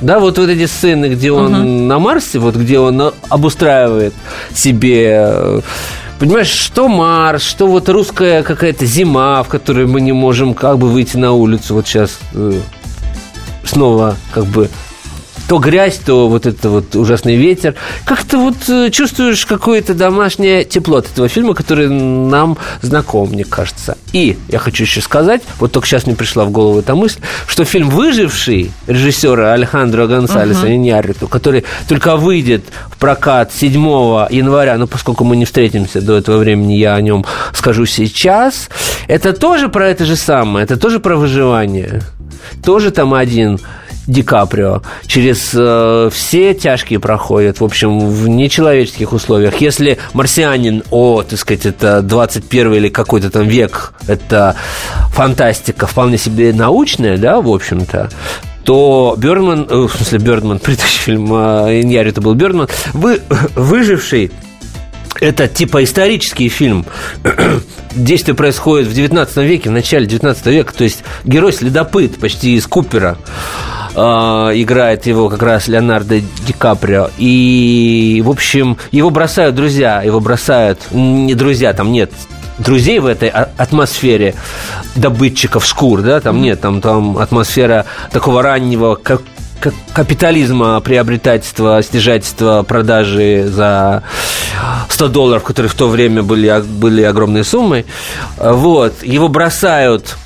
Да, 0.00 0.20
вот, 0.20 0.38
вот 0.38 0.48
эти 0.48 0.66
сцены, 0.66 1.06
где 1.06 1.32
он 1.32 1.54
угу. 1.54 1.62
на 1.62 1.98
Марсе, 1.98 2.38
вот 2.38 2.54
где 2.54 2.78
он 2.78 3.12
обустраивает 3.28 4.14
себе 4.54 5.62
Понимаешь, 6.18 6.48
что 6.48 6.88
Марс, 6.88 7.42
что 7.42 7.68
вот 7.68 7.88
русская 7.88 8.42
какая-то 8.42 8.84
зима, 8.84 9.40
в 9.44 9.48
которой 9.48 9.86
мы 9.86 10.00
не 10.00 10.10
можем 10.10 10.52
как 10.52 10.76
бы 10.76 10.88
выйти 10.88 11.16
на 11.16 11.32
улицу. 11.32 11.74
Вот 11.74 11.86
сейчас 11.86 12.18
э, 12.34 12.60
снова 13.62 14.16
как 14.32 14.44
бы 14.46 14.68
то 15.48 15.58
грязь, 15.58 15.96
то 15.96 16.28
вот 16.28 16.46
это 16.46 16.68
вот 16.68 16.94
ужасный 16.94 17.36
ветер. 17.36 17.74
Как-то 18.04 18.38
вот 18.38 18.68
э, 18.68 18.90
чувствуешь 18.90 19.46
какое-то 19.46 19.94
домашнее 19.94 20.64
тепло 20.64 20.98
от 20.98 21.06
этого 21.06 21.26
фильма, 21.28 21.54
который 21.54 21.88
нам 21.88 22.58
знаком, 22.82 23.30
мне 23.30 23.44
кажется. 23.44 23.96
И 24.12 24.36
я 24.48 24.58
хочу 24.58 24.84
еще 24.84 25.00
сказать, 25.00 25.40
вот 25.58 25.72
только 25.72 25.88
сейчас 25.88 26.06
мне 26.06 26.14
пришла 26.14 26.44
в 26.44 26.50
голову 26.50 26.80
эта 26.80 26.94
мысль, 26.94 27.20
что 27.46 27.64
фильм 27.64 27.88
«Выживший» 27.88 28.70
режиссера 28.86 29.54
Алехандро 29.54 30.06
Гонсалеса 30.06 30.66
uh-huh. 30.66 30.74
Иньярриту, 30.74 31.28
который 31.28 31.64
только 31.88 32.16
выйдет 32.16 32.64
в 32.90 32.98
прокат 32.98 33.50
7 33.54 33.72
января, 34.30 34.76
но 34.76 34.86
поскольку 34.86 35.24
мы 35.24 35.36
не 35.36 35.46
встретимся 35.46 36.02
до 36.02 36.18
этого 36.18 36.36
времени, 36.38 36.74
я 36.74 36.94
о 36.94 37.00
нем 37.00 37.24
скажу 37.54 37.86
сейчас, 37.86 38.68
это 39.06 39.32
тоже 39.32 39.70
про 39.70 39.88
это 39.88 40.04
же 40.04 40.16
самое, 40.16 40.64
это 40.64 40.76
тоже 40.76 41.00
про 41.00 41.16
выживание. 41.16 42.02
Тоже 42.62 42.90
там 42.90 43.14
один 43.14 43.58
Ди 44.08 44.22
Каприо 44.22 44.82
через 45.06 45.50
э, 45.54 46.08
все 46.10 46.54
тяжкие 46.54 46.98
проходят, 46.98 47.60
в 47.60 47.64
общем, 47.64 48.00
в 48.00 48.26
нечеловеческих 48.26 49.12
условиях. 49.12 49.60
Если 49.60 49.98
марсианин, 50.14 50.82
о, 50.90 51.22
так 51.22 51.38
сказать, 51.38 51.66
это 51.66 52.00
21 52.00 52.74
или 52.74 52.88
какой-то 52.88 53.30
там 53.30 53.46
век, 53.46 53.92
это 54.06 54.56
фантастика 55.12 55.86
вполне 55.86 56.16
себе 56.16 56.54
научная, 56.54 57.18
да, 57.18 57.40
в 57.40 57.48
общем-то, 57.48 58.08
то 58.64 59.14
Бёрдман, 59.18 59.66
э, 59.68 59.74
в 59.74 59.90
смысле 59.90 60.18
Бёрдман, 60.18 60.58
предыдущий 60.64 61.00
фильм 61.00 61.32
э, 61.32 61.82
Иньяри 61.82 62.08
это 62.08 62.22
был 62.22 62.34
Бёрдман, 62.34 62.68
вы, 62.94 63.20
выживший 63.54 64.32
это 65.20 65.48
типа 65.48 65.84
исторический 65.84 66.48
фильм. 66.48 66.86
Действие 67.94 68.34
происходит 68.34 68.88
в 68.88 68.94
19 68.94 69.36
веке, 69.38 69.68
в 69.68 69.72
начале 69.72 70.06
19 70.06 70.46
века. 70.46 70.72
То 70.72 70.84
есть 70.84 71.02
герой-следопыт 71.24 72.18
почти 72.18 72.54
из 72.54 72.66
Купера. 72.66 73.18
А, 74.00 74.52
играет 74.54 75.06
его 75.06 75.28
как 75.28 75.42
раз 75.42 75.66
Леонардо 75.66 76.20
Ди 76.20 76.52
Каприо. 76.56 77.10
И, 77.18 78.22
в 78.24 78.30
общем, 78.30 78.76
его 78.92 79.10
бросают 79.10 79.56
друзья, 79.56 80.02
его 80.02 80.20
бросают 80.20 80.78
не 80.92 81.34
друзья, 81.34 81.72
там 81.72 81.90
нет 81.90 82.12
друзей 82.58 83.00
в 83.00 83.06
этой 83.06 83.28
атмосфере 83.28 84.36
добытчиков 84.94 85.64
шкур, 85.64 86.02
да, 86.02 86.20
там 86.20 86.40
нет, 86.40 86.60
там, 86.60 86.80
там 86.80 87.18
атмосфера 87.18 87.86
такого 88.12 88.42
раннего 88.42 88.94
как 88.94 89.22
капитализма, 89.92 90.78
приобретательства, 90.78 91.82
стяжательства, 91.82 92.62
продажи 92.62 93.48
за 93.48 94.04
100 94.88 95.08
долларов, 95.08 95.42
которые 95.42 95.70
в 95.70 95.74
то 95.74 95.88
время 95.88 96.22
были, 96.22 96.62
были 96.62 97.02
огромной 97.02 97.44
суммой. 97.44 97.84
Вот. 98.36 99.02
Его 99.02 99.26
бросают, 99.26 100.16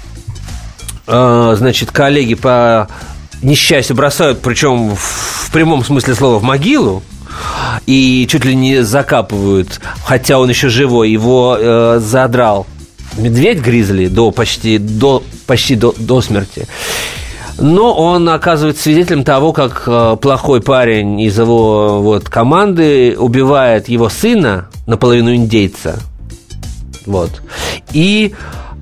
значит, 1.06 1.90
коллеги 1.92 2.34
по 2.34 2.88
несчастью 3.42 3.96
бросают, 3.96 4.40
причем 4.40 4.94
в 4.94 5.50
прямом 5.52 5.84
смысле 5.84 6.14
слова, 6.14 6.38
в 6.38 6.42
могилу, 6.42 7.02
и 7.86 8.26
чуть 8.30 8.44
ли 8.44 8.54
не 8.54 8.82
закапывают, 8.82 9.80
хотя 10.04 10.38
он 10.38 10.48
еще 10.48 10.68
живой, 10.68 11.10
его 11.10 11.56
э, 11.58 12.00
задрал 12.00 12.66
медведь 13.16 13.60
гризли 13.60 14.06
до 14.06 14.30
почти 14.30 14.78
до, 14.78 15.22
почти 15.46 15.74
до, 15.74 15.94
до 15.98 16.20
смерти. 16.20 16.66
Но 17.58 17.92
он 17.94 18.28
оказывается 18.28 18.82
свидетелем 18.82 19.24
того, 19.24 19.52
как 19.52 19.84
э, 19.86 20.16
плохой 20.20 20.62
парень 20.62 21.20
из 21.20 21.38
его 21.38 22.00
вот, 22.00 22.28
команды 22.28 23.14
убивает 23.18 23.88
его 23.88 24.08
сына, 24.08 24.68
наполовину 24.86 25.34
индейца. 25.34 25.98
Вот. 27.04 27.42
И 27.92 28.32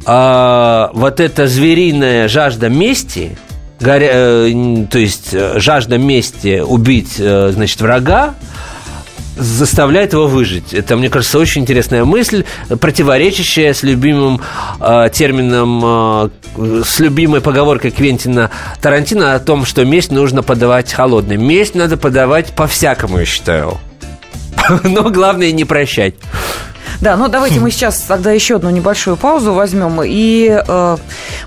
а, 0.07 0.90
вот 0.94 1.20
эта 1.20 1.46
звериная 1.46 2.29
жажда 2.29 2.68
мести, 2.68 3.37
горя, 3.81 4.11
э, 4.12 4.87
то 4.90 4.99
есть 4.99 5.31
э, 5.33 5.59
жажда 5.59 5.99
мести 5.99 6.61
убить, 6.61 7.16
э, 7.19 7.51
значит, 7.53 7.81
врага, 7.81 8.35
заставляет 9.37 10.12
его 10.12 10.27
выжить. 10.27 10.75
Это, 10.75 10.97
мне 10.97 11.09
кажется, 11.09 11.38
очень 11.38 11.62
интересная 11.62 12.05
мысль, 12.05 12.45
противоречащая 12.69 13.73
с 13.73 13.83
любимым 13.83 14.40
э, 14.81 15.09
термином, 15.12 15.83
э, 15.85 16.83
с 16.85 16.99
любимой 17.01 17.40
поговоркой 17.40 17.90
Квентина 17.90 18.51
Тарантино 18.81 19.35
о 19.35 19.38
том, 19.38 19.64
что 19.64 19.85
месть 19.85 20.11
нужно 20.11 20.43
подавать 20.43 20.93
холодной. 20.93 21.37
Месть 21.37 21.75
надо 21.75 21.97
подавать 21.97 22.53
по-всякому, 22.55 23.19
я 23.19 23.25
считаю. 23.25 23.79
Но 24.85 25.11
главное 25.11 25.53
не 25.53 25.64
прощать. 25.64 26.14
Да, 27.00 27.16
ну 27.16 27.28
давайте 27.28 27.60
мы 27.60 27.70
сейчас 27.70 28.02
тогда 28.02 28.30
еще 28.30 28.56
одну 28.56 28.68
небольшую 28.68 29.16
паузу 29.16 29.54
возьмем. 29.54 30.02
И 30.04 30.50
э, 30.50 30.96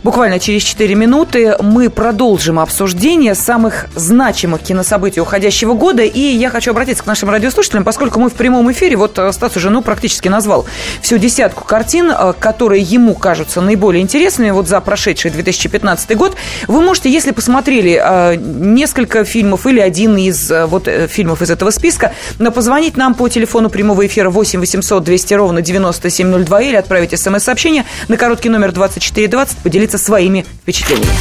буквально 0.04 0.40
через 0.40 0.64
4 0.64 0.96
минуты 0.96 1.56
мы 1.60 1.92
продолжим 1.92 2.60
обсуждение 2.60 3.36
самых 3.36 3.86
значимых 3.94 4.62
кинособытий 4.62 5.22
уходящего 5.22 5.76
года. 5.76 6.02
И 6.02 6.20
я 6.20 6.50
хочу 6.50 6.72
обратиться 6.72 7.04
к 7.04 7.06
нашим 7.06 7.30
радиослушателям, 7.30 7.84
поскольку 7.84 8.20
мы 8.20 8.32
в 8.32 8.34
прямом 8.34 8.72
эфире, 8.72 8.96
вот 8.96 9.20
э, 9.20 9.32
Стас 9.32 9.56
уже 9.56 9.70
ну, 9.70 9.84
практически 9.84 10.28
назвал 10.28 10.66
всю 11.04 11.20
десятку 11.20 11.66
картин, 11.66 12.10
э, 12.10 12.34
которые 12.40 12.82
ему 12.82 13.14
кажутся 13.14 13.62
наиболее 13.62 14.02
интересными 14.02 14.50
вот 14.50 14.68
за 14.68 14.82
прошедший 14.82 15.30
2015 15.30 16.18
год. 16.18 16.36
Вы 16.68 16.82
можете, 16.82 17.12
если 17.12 17.30
посмотрели 17.30 18.02
э, 18.04 18.38
несколько 18.38 19.24
фильмов 19.24 19.68
или 19.68 19.80
один 19.80 20.18
из 20.18 20.50
э, 20.50 20.66
вот 20.66 20.88
э, 20.88 21.08
фильмов 21.08 21.44
из 21.44 21.52
этого 21.52 21.70
списка, 21.70 22.12
позвонить 22.56 22.98
нам 22.98 23.14
по 23.14 23.30
телефону 23.30 23.70
прямого 23.70 24.08
эфира 24.08 24.32
8 24.32 24.60
800 24.60 25.04
200 25.04 25.43
ровно 25.44 25.62
9702 25.62 26.62
или 26.62 26.76
отправить 26.78 27.20
смс-сообщение 27.20 27.84
на 28.08 28.16
короткий 28.16 28.48
номер 28.48 28.72
2420, 28.72 29.58
поделиться 29.58 29.98
своими 29.98 30.46
впечатлениями. 30.62 31.12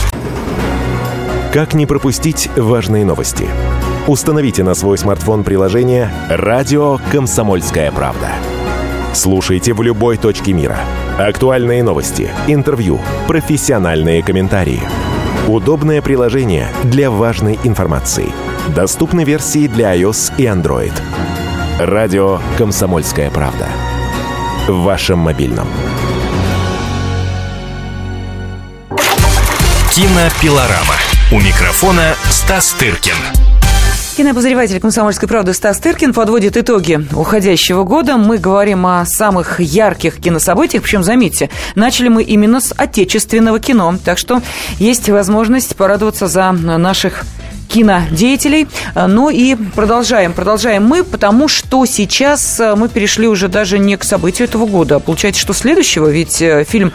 Как 1.52 1.74
не 1.74 1.86
пропустить 1.86 2.48
важные 2.56 3.04
новости? 3.04 3.46
Установите 4.06 4.62
на 4.62 4.74
свой 4.74 4.96
смартфон 4.96 5.42
приложение 5.42 6.08
«Радио 6.28 6.98
Комсомольская 7.10 7.90
правда». 7.90 8.28
Слушайте 9.12 9.74
в 9.74 9.82
любой 9.82 10.16
точке 10.16 10.52
мира. 10.52 10.78
Актуальные 11.18 11.82
новости, 11.82 12.30
интервью, 12.46 13.00
профессиональные 13.26 14.22
комментарии. 14.22 14.80
Удобное 15.48 16.00
приложение 16.00 16.68
для 16.84 17.10
важной 17.10 17.58
информации. 17.64 18.32
Доступны 18.74 19.24
версии 19.24 19.66
для 19.66 19.94
iOS 19.96 20.32
и 20.38 20.44
Android. 20.44 20.92
Радио 21.78 22.38
«Комсомольская 22.56 23.30
правда» 23.30 23.66
в 24.68 24.82
вашем 24.82 25.18
мобильном. 25.18 25.68
Кинопилорама. 29.90 30.94
У 31.32 31.40
микрофона 31.40 32.14
Стас 32.30 32.72
Тыркин. 32.72 33.14
Кинообозреватель 34.16 34.78
«Комсомольской 34.78 35.28
правды» 35.28 35.54
Стас 35.54 35.78
Тыркин 35.78 36.12
подводит 36.12 36.56
итоги 36.56 37.00
уходящего 37.12 37.82
года. 37.82 38.16
Мы 38.18 38.38
говорим 38.38 38.86
о 38.86 39.04
самых 39.06 39.58
ярких 39.58 40.18
кинособытиях. 40.18 40.82
Причем, 40.82 41.02
заметьте, 41.02 41.50
начали 41.74 42.08
мы 42.08 42.22
именно 42.22 42.60
с 42.60 42.72
отечественного 42.76 43.58
кино. 43.58 43.96
Так 44.04 44.18
что 44.18 44.42
есть 44.78 45.08
возможность 45.08 45.76
порадоваться 45.76 46.26
за 46.26 46.52
наших 46.52 47.24
кинодеятелей. 47.72 48.68
Э, 48.94 49.06
ну 49.06 49.30
и 49.30 49.54
продолжаем, 49.54 50.32
продолжаем 50.32 50.84
мы, 50.84 51.04
потому 51.04 51.48
что 51.48 51.86
сейчас 51.86 52.60
э, 52.60 52.74
мы 52.76 52.88
перешли 52.88 53.26
уже 53.26 53.48
даже 53.48 53.78
не 53.78 53.96
к 53.96 54.04
событию 54.04 54.46
этого 54.48 54.66
года, 54.66 54.96
а 54.96 54.98
получается, 55.00 55.40
что 55.40 55.52
следующего, 55.54 56.08
ведь 56.08 56.40
э, 56.42 56.64
фильм 56.68 56.92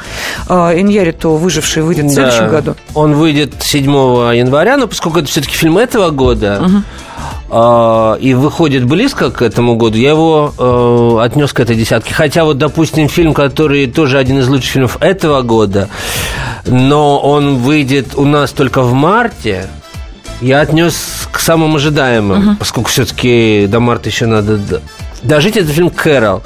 Иньярито 0.47 1.29
«Выживший» 1.29 1.83
выйдет 1.83 2.05
в 2.05 2.13
следующем 2.13 2.49
году. 2.49 2.75
Он 2.93 3.13
выйдет 3.13 3.53
7 3.59 3.83
января, 4.35 4.77
но 4.77 4.87
поскольку 4.87 5.19
это 5.19 5.27
все-таки 5.27 5.55
фильм 5.55 5.77
этого 5.77 6.11
года, 6.11 6.61
угу 6.63 6.83
и 7.49 8.33
выходит 8.33 8.83
близко 8.83 9.31
к 9.31 9.41
этому 9.41 9.77
году, 9.77 9.97
я 9.97 10.09
его 10.09 10.53
э, 10.57 11.23
отнес 11.23 11.53
к 11.53 11.61
этой 11.61 11.77
десятке. 11.77 12.13
Хотя 12.13 12.43
вот, 12.43 12.57
допустим, 12.57 13.07
фильм, 13.07 13.33
который 13.33 13.87
тоже 13.87 14.17
один 14.17 14.39
из 14.39 14.49
лучших 14.49 14.71
фильмов 14.71 14.97
этого 14.99 15.41
года, 15.43 15.87
но 16.65 17.17
он 17.19 17.59
выйдет 17.59 18.15
у 18.15 18.25
нас 18.25 18.51
только 18.51 18.81
в 18.81 18.91
марте, 18.91 19.69
я 20.41 20.61
отнес 20.61 21.27
к 21.31 21.39
самым 21.39 21.75
ожидаемым, 21.75 22.49
угу. 22.49 22.57
поскольку 22.57 22.89
все-таки 22.89 23.67
до 23.67 23.79
марта 23.79 24.09
еще 24.09 24.25
надо 24.25 24.59
дожить. 25.23 25.57
Это 25.57 25.71
фильм 25.71 25.89
«Кэрол» 25.89 26.43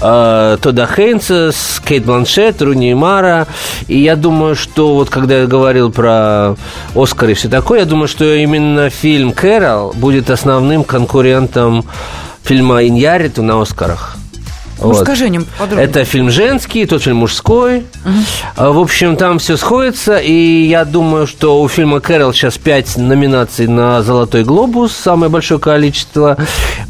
э, 0.00 0.58
Тода 0.60 0.86
Хейнса 0.86 1.50
с 1.52 1.80
Кейт 1.84 2.04
Бланшет, 2.04 2.62
Руни 2.62 2.94
Мара. 2.94 3.46
И 3.88 3.98
я 3.98 4.16
думаю, 4.16 4.54
что 4.54 4.94
вот 4.94 5.10
когда 5.10 5.40
я 5.40 5.46
говорил 5.46 5.90
про 5.90 6.56
Оскар 6.94 7.30
и 7.30 7.34
все 7.34 7.48
такое, 7.48 7.80
я 7.80 7.84
думаю, 7.84 8.08
что 8.08 8.24
именно 8.24 8.90
фильм 8.90 9.32
«Кэрол» 9.32 9.92
будет 9.92 10.30
основным 10.30 10.84
конкурентом 10.84 11.84
фильма 12.44 12.84
«Иньяриту» 12.86 13.42
на 13.42 13.60
Оскарах. 13.60 14.16
Вот. 14.82 14.98
Расскажи 14.98 15.24
о 15.24 15.28
нем 15.28 15.46
подробнее. 15.58 15.88
Это 15.88 16.04
фильм 16.04 16.30
женский, 16.30 16.86
тот 16.86 17.02
фильм 17.02 17.18
мужской. 17.18 17.84
Угу. 18.04 18.72
В 18.72 18.78
общем, 18.80 19.16
там 19.16 19.38
все 19.38 19.56
сходится. 19.56 20.18
И 20.18 20.64
я 20.66 20.84
думаю, 20.84 21.26
что 21.26 21.62
у 21.62 21.68
фильма 21.68 22.00
Кэрол 22.00 22.32
сейчас 22.32 22.58
пять 22.58 22.96
номинаций 22.96 23.66
на 23.66 24.02
«Золотой 24.02 24.44
глобус», 24.44 24.92
самое 24.92 25.30
большое 25.30 25.60
количество. 25.60 26.36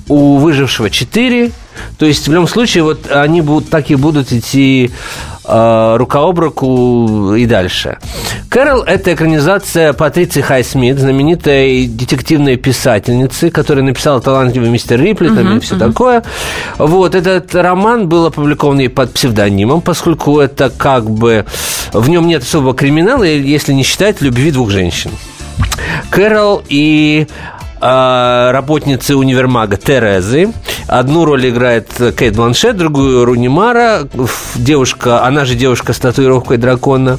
У 0.09 0.39
«Выжившего» 0.39 0.91
четыре. 0.91 1.53
То 1.99 2.07
есть, 2.07 2.29
в 2.29 2.33
любом 2.33 2.49
случае, 2.49 2.85
вот 2.85 3.11
они 3.11 3.41
будут, 3.41 3.71
так 3.71 3.91
и 3.91 3.95
будут 3.95 4.33
идти 4.33 4.91
рука 5.45 6.21
об 6.21 6.39
руку 6.39 7.35
и 7.35 7.47
дальше. 7.47 7.99
Кэрол– 8.49 8.83
это 8.87 9.15
экранизация 9.15 9.93
Патриции 9.93 10.41
Хайсмит, 10.41 10.99
знаменитой 10.99 11.87
детективной 11.87 12.57
писательницы, 12.57 13.51
которая 13.51 13.85
написала 13.85 14.21
«Талантливый 14.21 14.71
мистер 14.71 15.01
Рипли» 15.01 15.29
там, 15.29 15.39
uh-huh, 15.39 15.57
и 15.57 15.61
все 15.61 15.75
uh-huh. 15.75 15.89
такое. 15.89 16.23
Вот, 16.79 17.15
этот 17.15 17.55
роман 17.55 18.09
был 18.09 18.27
опубликован 18.27 18.79
ей 18.79 18.89
под 18.89 19.13
псевдонимом, 19.15 19.81
поскольку 19.81 20.39
это 20.39 20.71
как 20.71 21.11
бы... 21.11 21.45
В 21.93 22.09
нем 22.09 22.27
нет 22.27 22.43
особого 22.43 22.75
криминала, 22.75 23.25
если 23.25 23.73
не 23.73 23.83
считать 23.83 24.21
любви 24.21 24.51
двух 24.51 24.71
женщин. 24.71 25.11
Кэрол 26.11 26.63
и 26.69 27.27
работницы 27.83 29.17
универмага 29.17 29.77
Терезы. 29.77 30.53
Одну 30.87 31.25
роль 31.25 31.49
играет 31.49 31.89
Кейт 32.17 32.37
Бланшет, 32.37 32.77
другую 32.77 33.25
Руни 33.25 33.49
Мара. 33.49 34.03
Девушка, 34.55 35.25
она 35.25 35.45
же 35.45 35.55
девушка 35.55 35.93
с 35.93 35.99
татуировкой 35.99 36.59
дракона. 36.59 37.19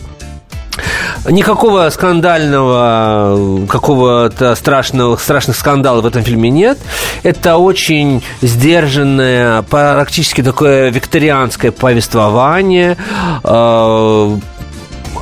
Никакого 1.29 1.89
скандального, 1.89 3.65
какого-то 3.67 4.55
страшного, 4.55 5.15
страшных 5.15 5.55
скандалов 5.55 6.03
в 6.03 6.07
этом 6.07 6.23
фильме 6.23 6.49
нет. 6.49 6.77
Это 7.23 7.57
очень 7.57 8.21
сдержанное, 8.41 9.61
практически 9.61 10.43
такое 10.43 10.89
викторианское 10.89 11.71
повествование, 11.71 12.97
а, 13.43 14.37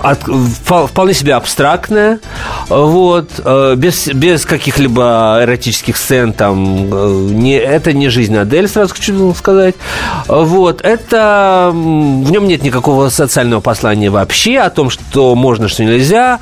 от, 0.01 0.19
вполне 0.23 1.13
себе 1.13 1.35
абстрактная, 1.35 2.19
вот, 2.69 3.29
э, 3.43 3.75
без, 3.75 4.07
без 4.07 4.45
каких-либо 4.45 5.39
эротических 5.41 5.97
сцен, 5.97 6.33
там, 6.33 6.89
э, 6.91 7.27
не, 7.31 7.57
это 7.57 7.93
не 7.93 8.09
жизнь 8.09 8.35
Адель, 8.37 8.67
сразу 8.67 8.93
хочу 8.93 9.33
сказать, 9.33 9.75
вот, 10.27 10.81
это, 10.81 11.71
в 11.73 12.31
нем 12.31 12.47
нет 12.47 12.63
никакого 12.63 13.09
социального 13.09 13.61
послания 13.61 14.09
вообще 14.09 14.59
о 14.59 14.69
том, 14.69 14.89
что 14.89 15.35
можно, 15.35 15.67
что 15.67 15.83
нельзя, 15.83 16.39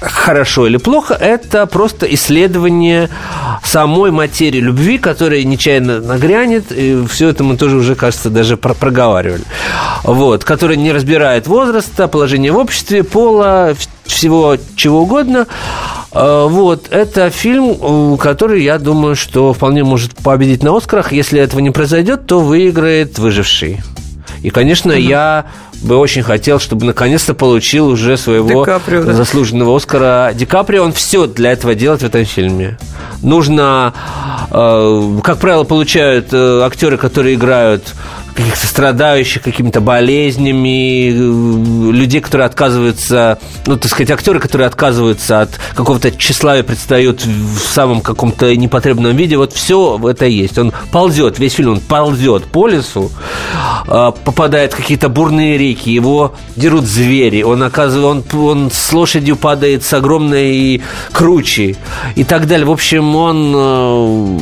хорошо 0.00 0.66
или 0.66 0.76
плохо, 0.76 1.14
это 1.14 1.66
просто 1.66 2.06
исследование 2.06 3.08
самой 3.64 4.10
материи 4.10 4.60
любви, 4.60 4.98
которая 4.98 5.42
нечаянно 5.44 6.00
нагрянет, 6.00 6.70
и 6.70 7.04
все 7.06 7.28
это 7.28 7.44
мы 7.44 7.56
тоже 7.56 7.76
уже, 7.76 7.94
кажется, 7.94 8.30
даже 8.30 8.56
проговаривали. 8.56 9.42
Вот, 10.04 10.44
которая 10.44 10.76
не 10.76 10.92
разбирает 10.92 11.46
возраста, 11.46 12.08
положение 12.08 12.52
в 12.52 12.56
обществе, 12.56 13.02
пола, 13.02 13.74
всего 14.04 14.56
чего 14.76 15.02
угодно. 15.02 15.46
Э, 16.12 16.46
Вот, 16.48 16.86
это 16.90 17.30
фильм, 17.30 18.16
который, 18.18 18.62
я 18.62 18.78
думаю, 18.78 19.16
что 19.16 19.52
вполне 19.52 19.84
может 19.84 20.14
победить 20.14 20.62
на 20.62 20.76
Оскарах. 20.76 21.12
Если 21.12 21.40
этого 21.40 21.60
не 21.60 21.70
произойдет, 21.70 22.26
то 22.26 22.40
выиграет 22.40 23.18
«Выживший». 23.18 23.80
И, 24.42 24.50
конечно, 24.50 24.92
я 24.92 25.46
бы 25.82 25.96
очень 25.96 26.22
хотел, 26.22 26.58
чтобы 26.58 26.86
наконец-то 26.86 27.34
получил 27.34 27.88
уже 27.88 28.16
своего 28.16 28.64
Каприо, 28.64 29.04
да. 29.04 29.12
заслуженного 29.12 29.76
Оскара. 29.76 30.32
Ди 30.34 30.44
Каприо, 30.44 30.84
он 30.84 30.92
все 30.92 31.26
для 31.26 31.52
этого 31.52 31.74
делает 31.74 32.02
в 32.02 32.06
этом 32.06 32.24
фильме. 32.24 32.78
Нужно, 33.22 33.94
э, 34.50 35.18
как 35.22 35.38
правило, 35.38 35.64
получают 35.64 36.28
э, 36.32 36.62
актеры, 36.62 36.98
которые 36.98 37.34
играют 37.34 37.94
каких-то 38.38 38.68
страдающих 38.68 39.42
какими-то 39.42 39.80
болезнями, 39.80 41.10
э, 41.10 41.92
людей, 41.92 42.20
которые 42.20 42.46
отказываются, 42.46 43.40
ну, 43.66 43.76
так 43.76 43.90
сказать, 43.90 44.12
актеры, 44.12 44.38
которые 44.38 44.68
отказываются 44.68 45.40
от 45.40 45.58
какого-то 45.74 46.12
тщеславия, 46.12 46.62
предстают 46.62 47.24
в 47.24 47.58
самом 47.58 48.00
каком-то 48.00 48.54
непотребном 48.54 49.16
виде. 49.16 49.36
Вот 49.36 49.52
все 49.52 49.98
это 50.08 50.26
есть. 50.26 50.56
Он 50.56 50.72
ползет, 50.92 51.40
весь 51.40 51.54
фильм 51.54 51.72
он 51.72 51.80
ползет 51.80 52.44
по 52.44 52.68
лесу, 52.68 53.10
э, 53.88 54.12
попадает 54.24 54.72
в 54.72 54.76
какие-то 54.76 55.08
бурные 55.08 55.58
реки, 55.58 55.90
его 55.90 56.36
дерут 56.54 56.84
звери, 56.84 57.42
он 57.42 57.64
оказывает, 57.64 58.32
он, 58.32 58.40
он 58.40 58.70
с 58.70 58.92
лошадью 58.92 59.34
падает 59.34 59.82
с 59.84 59.92
огромной 59.92 60.80
кручи 61.10 61.76
и 62.14 62.22
так 62.22 62.46
далее. 62.46 62.66
В 62.66 62.70
общем, 62.70 63.16
он 63.16 63.52
э, 63.56 64.38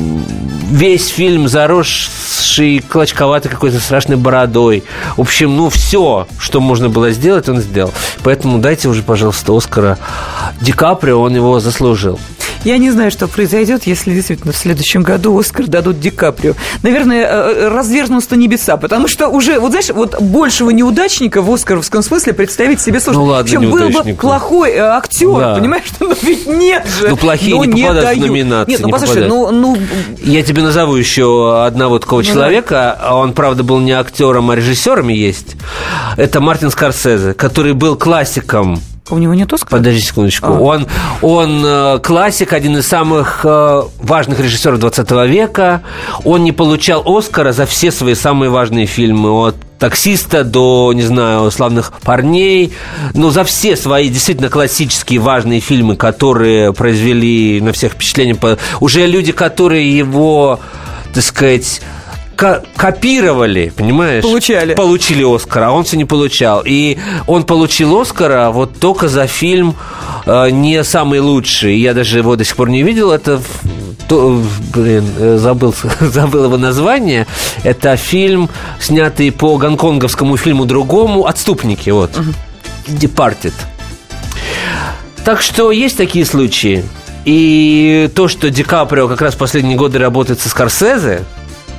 весь 0.69 1.07
фильм 1.07 1.47
заросший 1.47 2.79
клочковатой 2.87 3.49
какой-то 3.49 3.86
страшной 3.87 4.17
бородой. 4.17 4.83
В 5.15 5.21
общем, 5.21 5.55
ну, 5.55 5.69
все, 5.69 6.27
что 6.37 6.59
можно 6.59 6.89
было 6.89 7.11
сделать, 7.11 7.47
он 7.47 7.61
сделал. 7.61 7.93
Поэтому 8.23 8.59
дайте 8.59 8.89
уже, 8.89 9.01
пожалуйста, 9.01 9.55
Оскара 9.55 9.97
Ди 10.59 10.73
Каприо, 10.73 11.21
он 11.21 11.33
его 11.35 11.59
заслужил. 11.59 12.19
Я 12.67 12.79
не 12.79 12.91
знаю, 12.91 13.11
что 13.11 13.29
произойдет, 13.29 13.83
если 13.87 14.13
действительно 14.13 14.51
в 14.51 14.57
следующем 14.57 15.01
году 15.01 15.39
Оскар 15.39 15.67
дадут 15.67 16.01
Ди 16.01 16.09
Каприо. 16.09 16.53
Наверное, 16.83 17.25
э, 17.25 17.69
развернутся 17.69 18.35
небеса, 18.35 18.75
потому 18.75 19.07
что 19.07 19.29
уже, 19.29 19.57
вот 19.61 19.69
знаешь, 19.71 19.87
вот 19.89 20.21
большего 20.21 20.71
неудачника 20.71 21.41
в 21.41 21.49
оскаровском 21.49 22.03
смысле 22.03 22.33
представить 22.33 22.81
себе 22.81 22.99
сложно. 22.99 23.21
Ну 23.21 23.27
ладно, 23.29 23.45
Причем 23.45 23.71
был 23.71 23.89
бы 24.03 24.13
плохой 24.15 24.71
э, 24.71 24.79
актер, 24.81 25.39
Да. 25.39 25.55
понимаешь? 25.55 25.85
Ну 26.01 26.13
ведь 26.21 26.45
нет 26.45 26.85
же. 26.99 27.07
Ну, 27.07 27.15
плохие 27.15 27.55
Ну, 27.55 27.63
не 27.63 27.83
попадают 27.83 28.17
в 28.17 28.19
дают. 28.19 28.27
номинации, 28.27 28.71
Нет, 28.71 28.81
ну 28.81 28.87
не 28.87 28.91
послушай, 28.91 29.23
попадают. 29.29 29.51
ну, 29.53 29.75
ну, 29.75 29.77
Я 30.21 30.43
тебе 30.43 30.61
назову 30.61 30.95
еще 30.95 31.63
одного 31.63 31.99
такого 31.99 32.19
Ну, 32.19 32.25
человека. 32.25 32.97
А 32.99 33.15
Он, 33.15 33.31
правда, 33.31 33.63
был 33.63 33.79
не 33.79 33.93
актером, 33.93 34.51
а 34.51 34.57
режиссером 34.57 35.07
есть. 35.07 35.55
Это 36.17 36.41
Мартин 36.41 36.69
Скорсезе, 36.69 37.33
который 37.33 37.71
был 37.71 37.95
классиком 37.95 38.81
у 39.09 39.17
него 39.17 39.33
нет 39.33 39.51
Оскара? 39.53 39.77
Подожди 39.77 40.01
секундочку. 40.01 40.47
А. 40.47 40.59
Он, 40.59 40.87
он 41.21 41.63
э, 41.65 41.99
классик, 41.99 42.53
один 42.53 42.77
из 42.77 42.87
самых 42.87 43.41
э, 43.43 43.81
важных 43.99 44.39
режиссеров 44.39 44.79
20 44.79 45.11
века. 45.27 45.83
Он 46.23 46.43
не 46.43 46.51
получал 46.51 47.03
Оскара 47.05 47.51
за 47.51 47.65
все 47.65 47.91
свои 47.91 48.15
самые 48.15 48.49
важные 48.49 48.85
фильмы. 48.85 49.31
От 49.31 49.55
таксиста 49.79 50.43
до, 50.43 50.91
не 50.93 51.03
знаю, 51.03 51.51
славных 51.51 51.93
парней. 52.03 52.73
Но 53.13 53.29
за 53.29 53.43
все 53.43 53.75
свои 53.75 54.09
действительно 54.09 54.49
классические 54.49 55.19
важные 55.19 55.59
фильмы, 55.59 55.95
которые 55.95 56.73
произвели 56.73 57.61
на 57.61 57.73
всех 57.73 57.93
впечатление. 57.93 58.37
Уже 58.79 59.05
люди, 59.05 59.31
которые 59.31 59.95
его, 59.95 60.59
так 61.13 61.23
сказать, 61.23 61.81
копировали, 62.37 63.73
понимаешь? 63.75 64.23
Получали. 64.23 64.75
Получили 64.75 65.23
Оскара, 65.23 65.67
а 65.67 65.71
он 65.71 65.83
все 65.83 65.97
не 65.97 66.05
получал. 66.05 66.61
И 66.65 66.97
он 67.25 67.43
получил 67.43 67.99
Оскара 67.99 68.51
вот 68.51 68.79
только 68.79 69.07
за 69.09 69.27
фильм 69.27 69.75
э, 70.25 70.49
не 70.51 70.83
самый 70.83 71.19
лучший. 71.19 71.77
Я 71.79 71.93
даже 71.93 72.19
его 72.19 72.35
до 72.35 72.45
сих 72.45 72.55
пор 72.55 72.69
не 72.69 72.83
видел. 72.83 73.11
Это, 73.11 73.41
то, 74.07 74.41
блин, 74.73 75.05
э, 75.17 75.37
забыл, 75.39 75.73
забыл 75.99 76.45
его 76.45 76.57
название. 76.57 77.25
Это 77.63 77.97
фильм, 77.97 78.49
снятый 78.79 79.31
по 79.31 79.57
гонконговскому 79.57 80.37
фильму 80.37 80.65
другому 80.65 81.25
«Отступники». 81.25 81.89
Вот. 81.89 82.11
«Departed». 82.87 83.53
Так 85.25 85.41
что 85.41 85.71
есть 85.71 85.97
такие 85.97 86.25
случаи. 86.25 86.85
И 87.25 88.09
то, 88.15 88.29
что 88.29 88.49
Ди 88.49 88.63
Каприо 88.63 89.09
как 89.09 89.21
раз 89.21 89.33
в 89.33 89.37
последние 89.37 89.75
годы 89.75 89.99
работает 89.99 90.39
со 90.39 90.47
Скорсезе, 90.47 91.25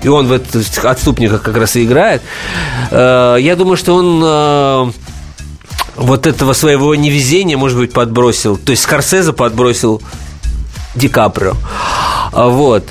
и 0.03 0.09
он 0.09 0.27
в 0.27 0.33
этих 0.33 0.85
отступниках 0.85 1.43
как 1.43 1.57
раз 1.57 1.77
и 1.77 1.85
играет, 1.85 2.23
э, 2.91 3.37
я 3.41 3.57
думаю, 3.57 3.77
что 3.77 3.95
он 3.95 4.23
э, 4.25 4.93
вот 5.97 6.27
этого 6.27 6.53
своего 6.53 6.95
невезения, 6.95 7.57
может 7.57 7.79
быть, 7.79 7.93
подбросил. 7.93 8.57
То 8.57 8.71
есть 8.71 8.83
Скорсезе 8.83 9.33
подбросил 9.33 10.01
Ди 10.95 11.09
Каприо. 11.09 11.55
А, 12.33 12.49
Вот. 12.49 12.85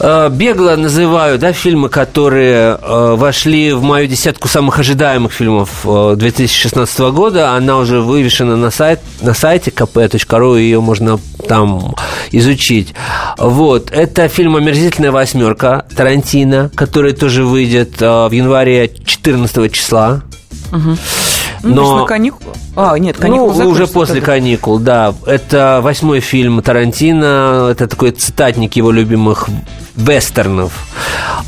Э, 0.00 0.30
Бегло 0.30 0.76
называю 0.76 1.38
да, 1.38 1.52
фильмы, 1.52 1.90
которые 1.90 2.78
э, 2.80 3.14
вошли 3.16 3.72
в 3.72 3.82
мою 3.82 4.06
десятку 4.06 4.48
самых 4.48 4.78
ожидаемых 4.78 5.32
фильмов 5.32 5.82
э, 5.84 6.14
2016 6.16 6.98
года. 7.12 7.52
Она 7.52 7.76
уже 7.76 8.00
вывешена 8.00 8.56
на, 8.56 8.70
сайт, 8.70 9.00
на 9.20 9.34
сайте 9.34 9.70
kp.ru, 9.70 10.58
ее 10.58 10.80
можно 10.80 11.20
там 11.46 11.94
изучить. 12.32 12.94
Вот. 13.36 13.90
Это 13.90 14.28
фильм 14.28 14.56
«Омерзительная 14.56 15.12
восьмерка» 15.12 15.84
Тарантино, 15.94 16.70
который 16.74 17.12
тоже 17.12 17.44
выйдет 17.44 18.00
э, 18.00 18.28
в 18.28 18.32
январе 18.32 18.90
14 19.04 19.70
числа. 19.72 20.22
Ну, 21.62 21.74
Но- 21.74 21.98
на 22.00 22.04
каникулы. 22.06 22.52
А, 22.76 22.96
нет, 22.98 23.16
каникулы 23.18 23.64
ну, 23.64 23.70
уже 23.70 23.86
после 23.86 24.16
тогда. 24.16 24.32
каникул, 24.32 24.78
да. 24.78 25.14
Это 25.26 25.80
восьмой 25.82 26.20
фильм 26.20 26.62
Тарантино. 26.62 27.68
Это 27.70 27.86
такой 27.86 28.12
цитатник 28.12 28.76
его 28.76 28.90
любимых 28.90 29.48
вестернов. 29.96 30.72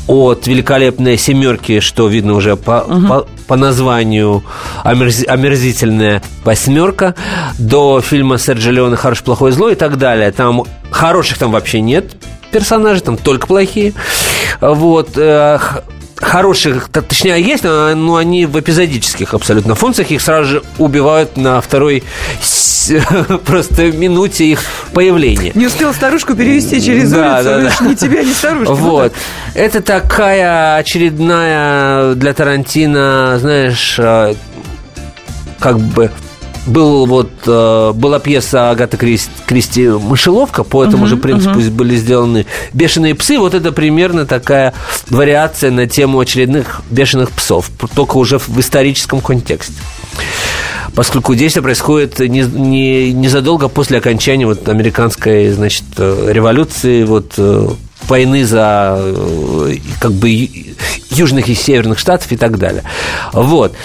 От 0.07 0.45
великолепной 0.47 1.17
семерки, 1.17 1.79
что 1.79 2.07
видно 2.07 2.33
уже 2.33 2.55
по, 2.55 2.81
по, 2.81 3.25
по 3.47 3.55
названию 3.55 4.43
«Омерзи- 4.83 5.25
омерзительная 5.25 6.21
восьмерка, 6.43 7.15
до 7.57 8.01
фильма 8.01 8.37
Серджи 8.37 8.71
Леона 8.71 8.95
«Хороший, 8.97 9.23
плохой, 9.23 9.51
злой» 9.51 9.71
и 9.73 9.75
так 9.75 9.97
далее. 9.97 10.31
Там 10.31 10.63
хороших 10.91 11.37
там 11.37 11.51
вообще 11.51 11.81
нет 11.81 12.15
персонажей, 12.51 13.01
там 13.01 13.17
только 13.17 13.47
плохие. 13.47 13.93
Вот. 14.61 15.17
Хороших, 16.23 16.89
точнее, 16.89 17.41
есть, 17.41 17.63
но 17.63 17.93
но 17.95 18.15
они 18.15 18.45
в 18.45 18.59
эпизодических 18.59 19.33
абсолютно 19.33 19.75
функциях. 19.75 20.11
Их 20.11 20.21
сразу 20.21 20.45
же 20.49 20.63
убивают 20.77 21.37
на 21.37 21.61
второй 21.61 22.03
просто 23.45 23.91
минуте 23.91 24.45
их 24.45 24.59
появления. 24.93 25.51
Не 25.55 25.67
успел 25.67 25.93
старушку 25.93 26.35
перевести 26.35 26.81
через 26.81 27.11
Да, 27.11 27.35
улицу, 27.37 27.43
да, 27.49 27.57
видишь, 27.59 27.77
да. 27.79 27.85
ни 27.87 27.93
тебя, 27.95 28.23
ни 28.23 28.33
старушки. 28.33 28.69
Ну 28.71 28.75
Вот. 28.75 29.13
Это 29.53 29.81
такая 29.81 30.77
очередная 30.77 32.13
для 32.15 32.33
Тарантино, 32.33 33.37
знаешь, 33.39 33.95
э, 33.99 34.35
как 35.59 35.79
бы 35.79 36.11
был 36.65 37.05
вот 37.05 37.29
э, 37.45 37.91
была 37.93 38.19
пьеса 38.19 38.69
Агаты 38.69 38.97
Крис- 38.97 39.29
Кристи 39.45 39.87
«Мышеловка», 39.87 40.63
по 40.63 40.83
этому 40.83 41.07
же 41.07 41.17
принципу 41.17 41.59
были 41.71 41.95
сделаны 41.95 42.45
«Бешеные 42.73 43.15
псы». 43.15 43.37
Вот 43.37 43.53
это 43.53 43.71
примерно 43.71 44.25
такая 44.25 44.73
вариация 45.09 45.71
на 45.71 45.87
тему 45.87 46.19
очередных 46.19 46.81
«Бешеных 46.89 47.31
псов», 47.31 47.69
только 47.95 48.17
уже 48.17 48.39
в 48.39 48.59
историческом 48.59 49.21
контексте. 49.21 49.73
Поскольку 50.95 51.33
действие 51.33 51.63
происходит 51.63 52.19
не, 52.19 52.41
не- 52.41 53.11
незадолго 53.13 53.67
после 53.67 53.97
окончания 53.97 54.45
вот 54.45 54.69
американской, 54.69 55.49
значит, 55.51 55.85
э, 55.97 56.29
революции, 56.31 57.03
вот 57.03 57.33
э, 57.37 57.69
войны 58.07 58.45
за 58.45 58.95
э, 58.97 59.75
как 59.99 60.11
бы 60.13 60.49
южных 61.09 61.47
и 61.47 61.53
северных 61.53 61.99
штатов 61.99 62.31
и 62.31 62.37
так 62.37 62.57
далее. 62.57 62.83
Вот. 63.33 63.75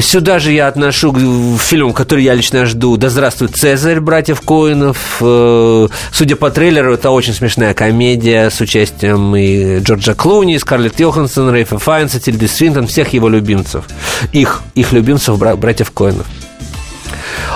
Сюда 0.00 0.38
же 0.38 0.52
я 0.52 0.68
отношу 0.68 1.12
к 1.12 1.18
фильмам, 1.60 1.92
который 1.92 2.22
я 2.24 2.34
лично 2.34 2.64
жду 2.66 2.96
«Да 2.96 3.08
здравствует 3.10 3.56
Цезарь» 3.56 4.00
братьев 4.00 4.40
Коинов. 4.40 5.16
Э, 5.20 5.88
Судя 6.12 6.36
по 6.36 6.50
трейлеру, 6.50 6.94
это 6.94 7.10
очень 7.10 7.34
смешная 7.34 7.74
комедия 7.74 8.50
с 8.50 8.60
участием 8.60 9.34
и 9.34 9.80
Джорджа 9.80 10.14
Клуни, 10.14 10.54
и 10.54 10.58
Скарлетт 10.58 11.00
Йоханссон, 11.00 11.52
Рейфа 11.52 11.78
Файнса, 11.78 12.20
Тильды 12.20 12.46
Свинтон, 12.48 12.86
всех 12.86 13.12
его 13.12 13.28
любимцев. 13.28 13.84
Их, 14.32 14.62
их 14.74 14.92
любимцев, 14.92 15.38
бра- 15.38 15.56
братьев 15.56 15.90
Коинов. 15.90 16.26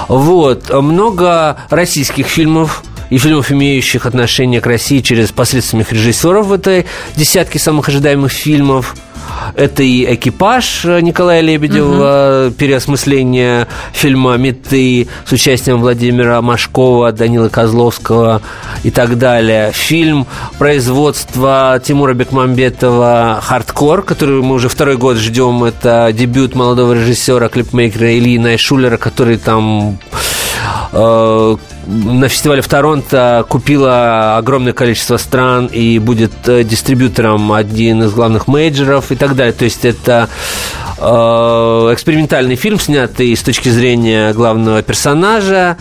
Вот. 0.09 0.71
Много 0.73 1.57
российских 1.71 2.27
фильмов 2.27 2.83
и 3.11 3.19
фильмов, 3.19 3.53
имеющих 3.53 4.07
отношение 4.07 4.61
к 4.61 4.67
России 4.67 5.01
через 5.01 5.33
посредственных 5.33 5.93
режиссеров 5.93 6.47
в 6.47 6.53
этой 6.53 6.87
десятке 7.17 7.59
самых 7.59 7.89
ожидаемых 7.89 8.33
фильмов. 8.33 8.95
Это 9.55 9.83
и 9.83 10.15
«Экипаж» 10.15 10.85
Николая 10.85 11.41
Лебедева, 11.41 12.53
переосмысление 12.57 13.67
фильма 13.93 14.37
«Меты» 14.37 15.09
с 15.25 15.33
участием 15.33 15.81
Владимира 15.81 16.41
Машкова, 16.41 17.13
Данила 17.13 17.49
Козловского 17.49 18.43
и 18.83 18.91
так 18.91 19.19
далее. 19.19 19.73
Фильм 19.73 20.27
производства 20.59 21.81
Тимура 21.85 22.15
Бекмамбетова 22.15 23.41
«Хардкор», 23.43 24.03
который 24.03 24.43
мы 24.43 24.55
уже 24.55 24.69
второй 24.69 24.97
год 24.97 25.17
ждем. 25.17 25.65
Это 25.65 26.13
дебют 26.13 26.55
молодого 26.55 26.95
режиссера, 26.95 27.49
клипмейкера 27.49 28.17
Ильи 28.17 28.39
Найшулера, 28.39 28.97
который 28.97 29.37
там 29.37 29.99
э, 30.13 30.17
на 30.93 32.29
фестивале 32.29 32.63
в 32.63 32.69
Торонто 32.69 33.45
купила 33.49 34.37
огромное 34.37 34.73
количество 34.73 35.17
стран 35.17 35.67
и 35.67 35.99
будет 35.99 36.33
э, 36.47 36.63
дистрибьютором 36.63 37.53
один 37.53 38.03
из 38.03 38.13
главных 38.13 38.49
мейджеров 38.49 39.11
и 39.11 39.17
так 39.17 39.35
далее. 39.35 39.53
То 39.53 39.65
есть 39.65 39.85
это 39.85 40.29
э, 40.99 41.03
экспериментальный 41.93 42.57
фильм, 42.57 42.79
снятый 42.79 43.35
с 43.35 43.43
точки 43.43 43.69
зрения 43.71 44.33
главного 44.33 44.83
персонажа. 44.83 45.77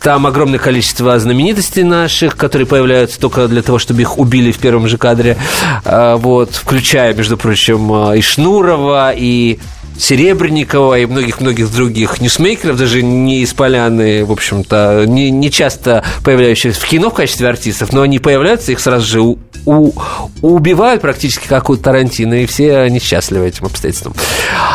Там 0.00 0.26
огромное 0.26 0.58
количество 0.58 1.18
знаменитостей 1.18 1.84
наших, 1.84 2.36
которые 2.36 2.66
появляются 2.66 3.20
только 3.20 3.46
для 3.46 3.62
того, 3.62 3.78
чтобы 3.78 4.00
их 4.00 4.18
убили 4.18 4.50
в 4.50 4.58
первом 4.58 4.88
же 4.88 4.96
кадре. 4.98 5.36
Э, 5.84 6.16
вот, 6.16 6.54
включая, 6.54 7.14
между 7.14 7.36
прочим, 7.36 8.12
и 8.14 8.20
Шнурова, 8.20 9.12
и 9.14 9.58
Серебренникова 9.98 10.98
и 10.98 11.06
многих-многих 11.06 11.72
других 11.72 12.20
ньюсмейкеров, 12.20 12.76
даже 12.76 13.02
не 13.02 13.42
из 13.42 13.52
поляны, 13.52 14.24
в 14.24 14.32
общем-то, 14.32 15.04
не, 15.06 15.30
не 15.30 15.50
часто 15.50 16.04
появляющихся 16.24 16.80
в 16.80 16.84
кино 16.84 17.10
в 17.10 17.14
качестве 17.14 17.48
артистов, 17.48 17.92
но 17.92 18.02
они 18.02 18.18
появляются, 18.18 18.72
их 18.72 18.80
сразу 18.80 19.06
же 19.06 19.20
у, 19.20 19.38
у, 19.66 19.92
убивают 20.40 21.02
практически 21.02 21.46
как 21.46 21.70
у 21.70 21.76
Тарантино, 21.76 22.42
и 22.42 22.46
все 22.46 22.78
они 22.78 22.98
счастливы 23.00 23.48
этим 23.48 23.66
обстоятельством. 23.66 24.14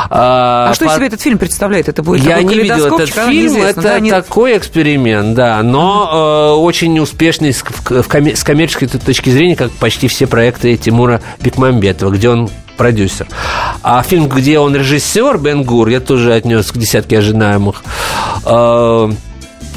А, 0.09 0.69
а 0.69 0.73
что 0.73 0.85
по... 0.85 0.95
себе 0.95 1.07
этот 1.07 1.21
фильм 1.21 1.37
представляет? 1.37 1.89
Это 1.89 2.03
будет 2.03 2.23
Я 2.23 2.41
не 2.41 2.55
видел 2.55 2.95
этот 2.95 3.09
фильм, 3.09 3.61
это 3.61 3.81
да, 3.81 3.99
нет? 3.99 4.13
такой 4.13 4.57
эксперимент, 4.57 5.35
да, 5.35 5.61
но 5.63 6.53
э, 6.55 6.61
очень 6.61 6.97
успешный 6.99 7.53
с, 7.53 7.61
в, 7.61 8.03
в, 8.03 8.35
с 8.35 8.43
коммерческой 8.43 8.87
точки 8.87 9.29
зрения, 9.29 9.55
как 9.55 9.71
почти 9.71 10.07
все 10.07 10.27
проекты 10.27 10.77
Тимура 10.77 11.21
Бекмамбетова, 11.41 12.11
где 12.11 12.29
он 12.29 12.49
продюсер. 12.77 13.27
А 13.83 14.01
фильм, 14.03 14.29
где 14.29 14.59
он 14.59 14.75
режиссер, 14.75 15.37
Бен 15.37 15.63
Гур, 15.63 15.89
я 15.89 15.99
тоже 15.99 16.33
отнес 16.33 16.71
к 16.71 16.77
десятке 16.77 17.17
ожидаемых. 17.19 17.83
А, 18.45 19.09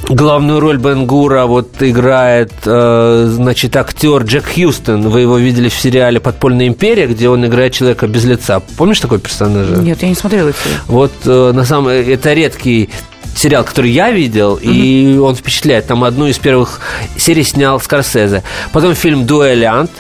главную 0.09 0.61
роль 0.61 0.79
Бен 0.79 1.07
Гура 1.07 1.47
вот 1.47 1.83
играет, 1.83 2.53
э, 2.65 3.29
значит, 3.31 3.77
актер 3.77 4.23
Джек 4.23 4.45
Хьюстон. 4.55 5.09
Вы 5.09 5.21
его 5.21 5.39
видели 5.39 5.69
в 5.69 5.75
сериале 5.75 6.21
«Подпольная 6.21 6.67
империя», 6.67 7.07
где 7.07 7.29
он 7.29 7.45
играет 7.47 7.73
человека 7.73 8.07
без 8.07 8.25
лица. 8.25 8.61
Помнишь 8.77 9.01
такой 9.01 9.19
персонажа? 9.19 9.77
Нет, 9.77 10.03
я 10.03 10.09
не 10.09 10.15
смотрела 10.15 10.49
это. 10.49 10.59
Вот 10.87 11.13
э, 11.25 11.53
на 11.53 11.65
самом 11.65 11.89
это 11.89 12.33
редкий 12.33 12.91
сериал, 13.37 13.65
который 13.65 13.91
я 13.91 14.11
видел, 14.11 14.57
mm-hmm. 14.57 14.73
и 14.73 15.19
он 15.19 15.35
впечатляет. 15.35 15.87
Там 15.87 16.05
одну 16.05 16.27
из 16.27 16.39
первых 16.39 16.81
серий 17.17 17.45
снял 17.45 17.81
Скорсезе. 17.81 18.43
Потом 18.73 18.95
фильм 18.95 19.27
«Дуэлянт», 19.27 19.91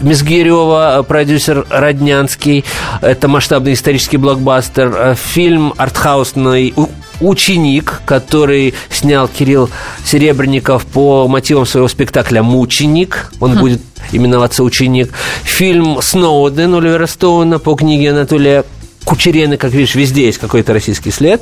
Мизгирева, 0.00 1.04
продюсер 1.06 1.66
Роднянский. 1.70 2.64
Это 3.00 3.26
масштабный 3.26 3.72
исторический 3.72 4.16
блокбастер. 4.16 4.94
Э, 4.96 5.14
фильм 5.16 5.74
артхаусный 5.76 6.72
«Ученик», 7.20 8.00
который 8.06 8.74
снял 8.90 9.26
Кирилл 9.26 9.70
Серебренников 10.04 10.86
по 10.86 11.26
мотивам 11.26 11.66
своего 11.66 11.88
спектакля 11.88 12.42
«Мученик». 12.42 13.32
Он 13.40 13.56
хм. 13.56 13.58
будет 13.58 13.82
именоваться 14.12 14.62
«Ученик». 14.62 15.12
Фильм 15.42 16.00
«Сноуден» 16.00 16.74
Оливера 16.74 17.06
Стоуна 17.06 17.58
по 17.58 17.74
книге 17.74 18.12
Анатолия 18.12 18.64
Кучерены, 19.08 19.56
как 19.56 19.72
видишь, 19.72 19.94
везде 19.94 20.26
есть 20.26 20.36
какой-то 20.36 20.74
российский 20.74 21.10
след. 21.10 21.40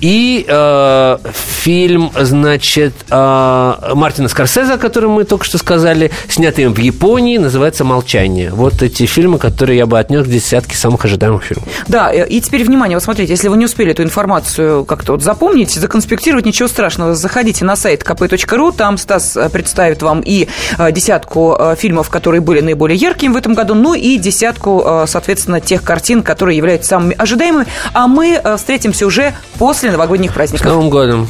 И 0.00 0.44
э, 0.46 1.18
фильм, 1.32 2.12
значит, 2.16 2.94
э, 3.10 3.74
Мартина 3.94 4.28
Скорсезе, 4.28 4.74
о 4.74 4.78
котором 4.78 5.10
мы 5.10 5.24
только 5.24 5.44
что 5.44 5.58
сказали, 5.58 6.12
снятый 6.28 6.68
в 6.68 6.78
Японии, 6.78 7.38
называется 7.38 7.82
«Молчание». 7.82 8.52
Вот 8.52 8.82
эти 8.82 9.06
фильмы, 9.06 9.38
которые 9.38 9.78
я 9.78 9.86
бы 9.86 9.98
отнес 9.98 10.26
к 10.26 10.28
десятке 10.28 10.76
самых 10.76 11.04
ожидаемых 11.04 11.42
фильмов. 11.42 11.68
Да, 11.88 12.12
и 12.12 12.40
теперь, 12.40 12.62
внимание, 12.62 12.96
вот 12.96 13.02
смотрите, 13.02 13.32
если 13.32 13.48
вы 13.48 13.56
не 13.56 13.64
успели 13.64 13.90
эту 13.90 14.04
информацию 14.04 14.84
как-то 14.84 15.12
вот 15.12 15.24
запомнить, 15.24 15.72
законспектировать, 15.72 16.46
ничего 16.46 16.68
страшного, 16.68 17.16
заходите 17.16 17.64
на 17.64 17.74
сайт 17.74 18.04
kp.ru, 18.04 18.72
там 18.72 18.96
Стас 18.96 19.36
э, 19.36 19.48
представит 19.48 20.02
вам 20.02 20.20
и 20.20 20.46
э, 20.78 20.92
десятку 20.92 21.56
э, 21.58 21.74
фильмов, 21.76 22.10
которые 22.10 22.40
были 22.40 22.60
наиболее 22.60 22.96
яркими 22.96 23.32
в 23.32 23.36
этом 23.36 23.54
году, 23.54 23.74
ну 23.74 23.94
и 23.94 24.18
десятку, 24.18 25.04
соответственно, 25.06 25.60
тех 25.60 25.82
картин, 25.82 26.22
которые 26.22 26.56
являются 26.56 26.91
самыми 26.92 27.14
ожидаемыми. 27.16 27.66
А 27.94 28.06
мы 28.06 28.34
э, 28.34 28.56
встретимся 28.58 29.06
уже 29.06 29.34
после 29.58 29.90
новогодних 29.90 30.34
праздников. 30.34 30.66
С 30.66 30.70
Новым 30.70 30.90
годом! 30.90 31.26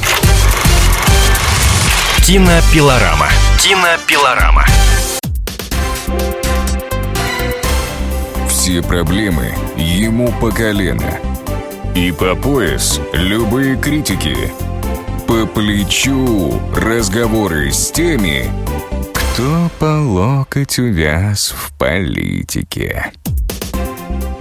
Кинопилорама. 2.27 3.29
Кинопилорама. 3.61 4.65
Все 8.49 8.83
проблемы 8.83 9.55
ему 9.77 10.33
по 10.41 10.51
колено. 10.51 11.19
И 11.95 12.11
по 12.11 12.35
пояс 12.35 13.01
любые 13.13 13.77
критики. 13.77 14.37
По 15.29 15.47
плечу 15.47 16.61
разговоры 16.75 17.71
с 17.71 17.93
теми, 17.93 18.51
кто 19.15 19.71
по 19.79 20.01
локоть 20.01 20.79
увяз 20.81 21.55
в 21.57 21.73
политике. 21.79 23.13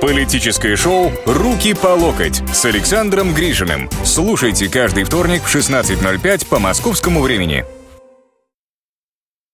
Политическое 0.00 0.76
шоу 0.76 1.12
«Руки 1.26 1.74
по 1.74 1.88
локоть» 1.88 2.42
с 2.52 2.64
Александром 2.64 3.34
Гришиным. 3.34 3.88
Слушайте 4.04 4.68
каждый 4.68 5.04
вторник 5.04 5.42
в 5.42 5.54
16.05 5.54 6.46
по 6.46 6.58
московскому 6.58 7.20
времени. 7.20 7.64